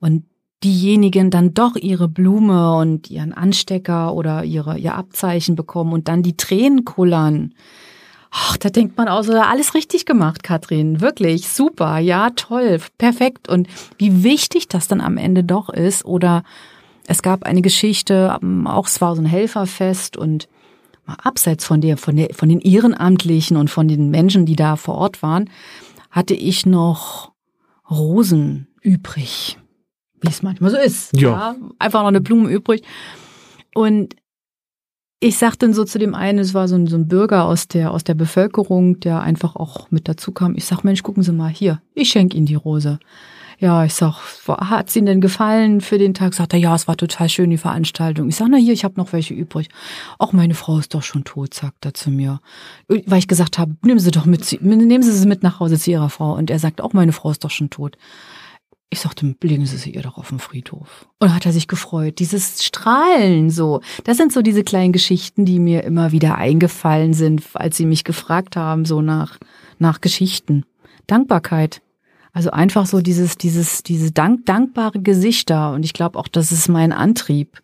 [0.00, 0.24] und
[0.62, 6.22] diejenigen dann doch ihre Blume und ihren Anstecker oder ihre, ihr Abzeichen bekommen und dann
[6.22, 7.54] die Tränen kullern.
[8.30, 11.00] Ach, da denkt man auch so, alles richtig gemacht, Katrin.
[11.00, 13.48] Wirklich, super, ja, toll, perfekt.
[13.48, 16.04] Und wie wichtig das dann am Ende doch ist.
[16.04, 16.42] Oder
[17.06, 20.48] es gab eine Geschichte, ähm, auch es war so ein Helferfest und
[21.06, 24.76] mal abseits von der, von der, von den Ehrenamtlichen und von den Menschen, die da
[24.76, 25.50] vor Ort waren,
[26.10, 27.32] hatte ich noch
[27.90, 29.58] Rosen übrig.
[30.20, 31.14] Wie es manchmal so ist.
[31.16, 31.54] Ja.
[31.78, 32.82] Einfach noch eine Blume übrig.
[33.74, 34.16] Und
[35.20, 37.68] ich sagte dann so zu dem einen, es war so ein, so ein Bürger aus
[37.68, 40.54] der, aus der Bevölkerung, der einfach auch mit dazu kam.
[40.54, 42.98] Ich sag, Mensch, gucken Sie mal hier, ich schenke Ihnen die Rose.
[43.58, 44.16] Ja, ich sag,
[44.48, 46.34] hat es Ihnen denn gefallen für den Tag?
[46.34, 48.28] Sagt er, ja, es war total schön, die Veranstaltung.
[48.28, 49.68] Ich sag, na hier, ich habe noch welche übrig.
[50.18, 52.40] Auch meine Frau ist doch schon tot, sagt er zu mir.
[52.88, 55.90] Weil ich gesagt habe, nehmen Sie doch mit, nehmen Sie sie mit nach Hause zu
[55.90, 56.34] Ihrer Frau.
[56.34, 57.96] Und er sagt, auch meine Frau ist doch schon tot.
[58.90, 61.08] Ich sagte, legen Sie sie ihr doch auf den Friedhof.
[61.18, 62.20] Und hat er sich gefreut.
[62.20, 63.80] Dieses Strahlen so.
[64.04, 68.04] Das sind so diese kleinen Geschichten, die mir immer wieder eingefallen sind, als sie mich
[68.04, 69.38] gefragt haben, so nach,
[69.80, 70.64] nach Geschichten.
[71.08, 71.82] Dankbarkeit.
[72.34, 75.72] Also einfach so dieses, dieses, diese dank, dankbare Gesichter.
[75.72, 77.62] Und ich glaube auch, das ist mein Antrieb.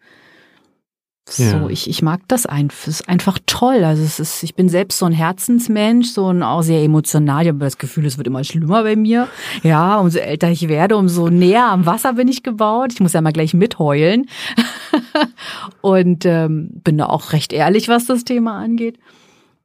[1.29, 1.69] So, Ja.
[1.69, 2.89] ich, ich mag das einfach.
[2.89, 3.83] Es ist einfach toll.
[3.85, 7.43] Also es ist, ich bin selbst so ein Herzensmensch, so ein auch sehr emotional.
[7.43, 9.29] Ich habe das Gefühl, es wird immer schlimmer bei mir.
[9.65, 12.93] Ja, umso älter ich werde, umso näher am Wasser bin ich gebaut.
[12.93, 14.27] Ich muss ja mal gleich mitheulen.
[15.83, 18.99] Und ähm, bin da auch recht ehrlich, was das Thema angeht.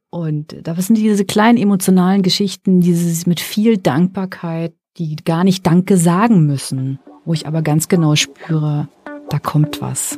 [0.10, 5.98] Und da sind diese kleinen emotionalen Geschichten, dieses mit viel Dankbarkeit, die gar nicht Danke
[5.98, 8.88] sagen müssen, wo ich aber ganz genau spüre,
[9.30, 10.18] da kommt was.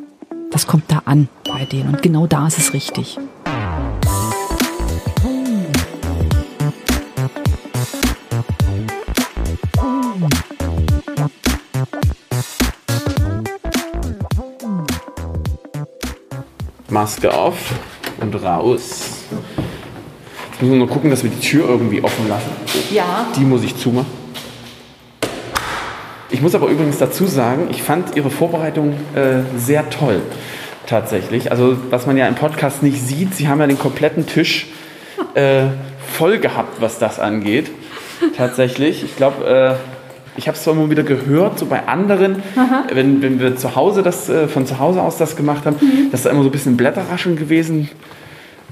[0.51, 1.89] Das kommt da an bei denen.
[1.89, 3.17] Und genau da ist es richtig.
[16.89, 17.57] Maske auf
[18.19, 19.25] und raus.
[20.51, 22.51] Jetzt müssen wir nur gucken, dass wir die Tür irgendwie offen lassen.
[22.91, 23.27] Ja.
[23.35, 24.26] Die muss ich zumachen.
[26.29, 30.21] Ich muss aber übrigens dazu sagen, ich fand Ihre Vorbereitung äh, sehr toll.
[30.85, 31.51] Tatsächlich.
[31.51, 34.67] Also, was man ja im Podcast nicht sieht, Sie haben ja den kompletten Tisch
[35.35, 35.63] äh,
[36.17, 37.71] voll gehabt, was das angeht.
[38.35, 39.03] Tatsächlich.
[39.03, 39.75] Ich glaube, äh,
[40.37, 42.43] ich habe es zwar immer wieder gehört, so bei anderen,
[42.93, 45.77] wenn, wenn wir zu Hause das, äh, von zu Hause aus das gemacht haben,
[46.11, 47.89] dass da immer so ein bisschen Blätterrascheln gewesen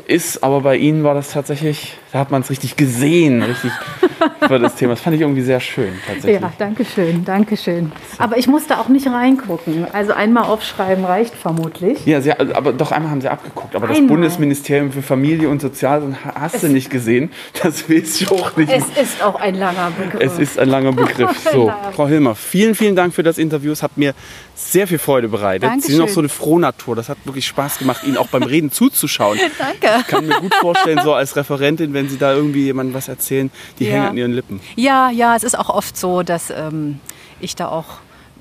[0.08, 3.74] ist, aber bei Ihnen war das tatsächlich, da hat man es richtig gesehen, richtig
[4.48, 4.94] für das Thema.
[4.94, 6.42] Das fand ich irgendwie sehr schön, tatsächlich.
[6.42, 7.92] Ja, danke schön, danke schön.
[8.20, 9.86] Aber ich musste auch nicht reingucken.
[9.92, 12.06] Also einmal aufschreiben reicht vermutlich.
[12.06, 13.76] Ja, sie, aber doch einmal haben sie abgeguckt.
[13.76, 14.16] Aber das Einmal.
[14.16, 17.32] Bundesministerium für Familie und Sozial hast du nicht gesehen.
[17.62, 18.72] Das weiß ich auch nicht.
[18.72, 20.22] Es ist auch ein langer Begriff.
[20.22, 21.38] Es ist ein langer Begriff.
[21.52, 23.74] So, Frau Hilmer, vielen, vielen Dank für das Interview.
[23.74, 24.14] Es hat mir
[24.56, 25.70] sehr viel Freude bereitet.
[25.82, 26.02] Sie sind Dankeschön.
[26.02, 26.96] auch so eine Frohnatur.
[26.96, 29.38] Das hat wirklich Spaß gemacht, Ihnen auch beim Reden zuzuschauen.
[29.60, 29.98] Danke.
[30.00, 33.52] Ich kann mir gut vorstellen, so als Referentin, wenn Sie da irgendwie jemandem was erzählen,
[33.80, 33.92] die Ja.
[33.94, 34.60] hängen an Ihren Lippen.
[34.76, 37.00] Ja, ja, es ist auch oft so, dass ähm,
[37.40, 37.86] ich da auch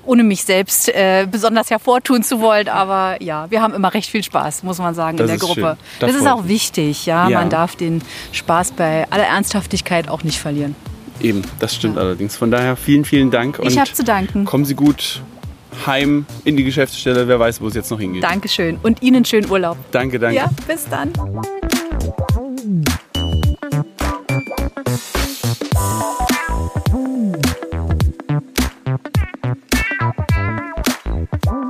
[0.07, 4.21] ohne mich selbst äh, besonders hervortun zu wollen, aber ja, wir haben immer recht viel
[4.23, 5.77] Spaß, muss man sagen, Das in der Gruppe.
[5.99, 6.49] Das Das, ist auch mich.
[6.49, 7.27] wichtig, ja?
[7.27, 7.39] Ja.
[7.39, 10.75] Man darf den Spaß bei aller Ernsthaftigkeit auch nicht verlieren.
[11.21, 12.35] Eben, das stimmt allerdings.
[12.35, 13.59] Von daher vielen, vielen Dank.
[13.63, 14.45] Ich habe zu danken.
[14.45, 15.21] Kommen Sie gut
[15.87, 17.27] heim in die Geschäftsstelle.
[17.27, 18.21] Wer weiß, wo es jetzt noch hingeht.
[18.23, 19.77] Dankeschön und Ihnen schönen Urlaub.
[19.91, 20.35] Danke, danke.
[20.35, 21.11] Ja, bis dann.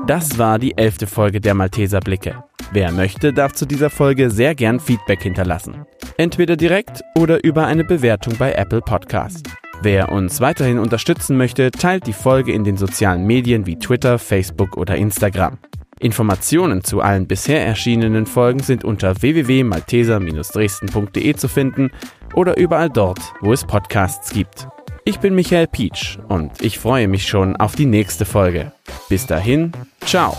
[0.08, 2.44] Das war die elfte Folge der Malteser Blicke.
[2.72, 5.88] Wer möchte, darf zu dieser Folge sehr gern Feedback hinterlassen.
[6.18, 9.50] Entweder direkt oder über eine Bewertung bei Apple Podcast.
[9.82, 14.78] Wer uns weiterhin unterstützen möchte, teilt die Folge in den sozialen Medien wie Twitter, Facebook
[14.78, 15.58] oder Instagram.
[16.00, 21.90] Informationen zu allen bisher erschienenen Folgen sind unter www.malteser-dresden.de zu finden
[22.36, 24.68] oder überall dort, wo es Podcasts gibt.
[25.08, 28.72] Ich bin Michael Pietsch und ich freue mich schon auf die nächste Folge.
[29.08, 29.72] Bis dahin,
[30.04, 30.36] ciao.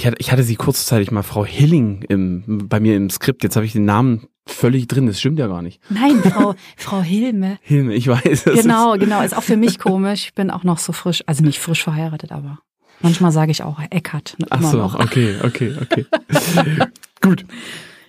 [0.00, 3.42] Ich hatte, ich hatte sie kurzzeitig mal Frau Hilling im, bei mir im Skript.
[3.42, 5.06] Jetzt habe ich den Namen völlig drin.
[5.06, 5.78] Das stimmt ja gar nicht.
[5.90, 7.58] Nein, Frau, Frau Hilme.
[7.62, 8.44] Hilme, ich weiß.
[8.44, 9.20] das Genau, genau.
[9.20, 10.28] Ist auch für mich komisch.
[10.28, 12.60] Ich bin auch noch so frisch, also nicht frisch verheiratet, aber
[13.02, 14.38] manchmal sage ich auch Eckart.
[14.48, 14.98] Ach immer so, noch.
[14.98, 16.06] okay, okay, okay.
[17.20, 17.44] Gut.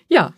[0.08, 0.30] Ja,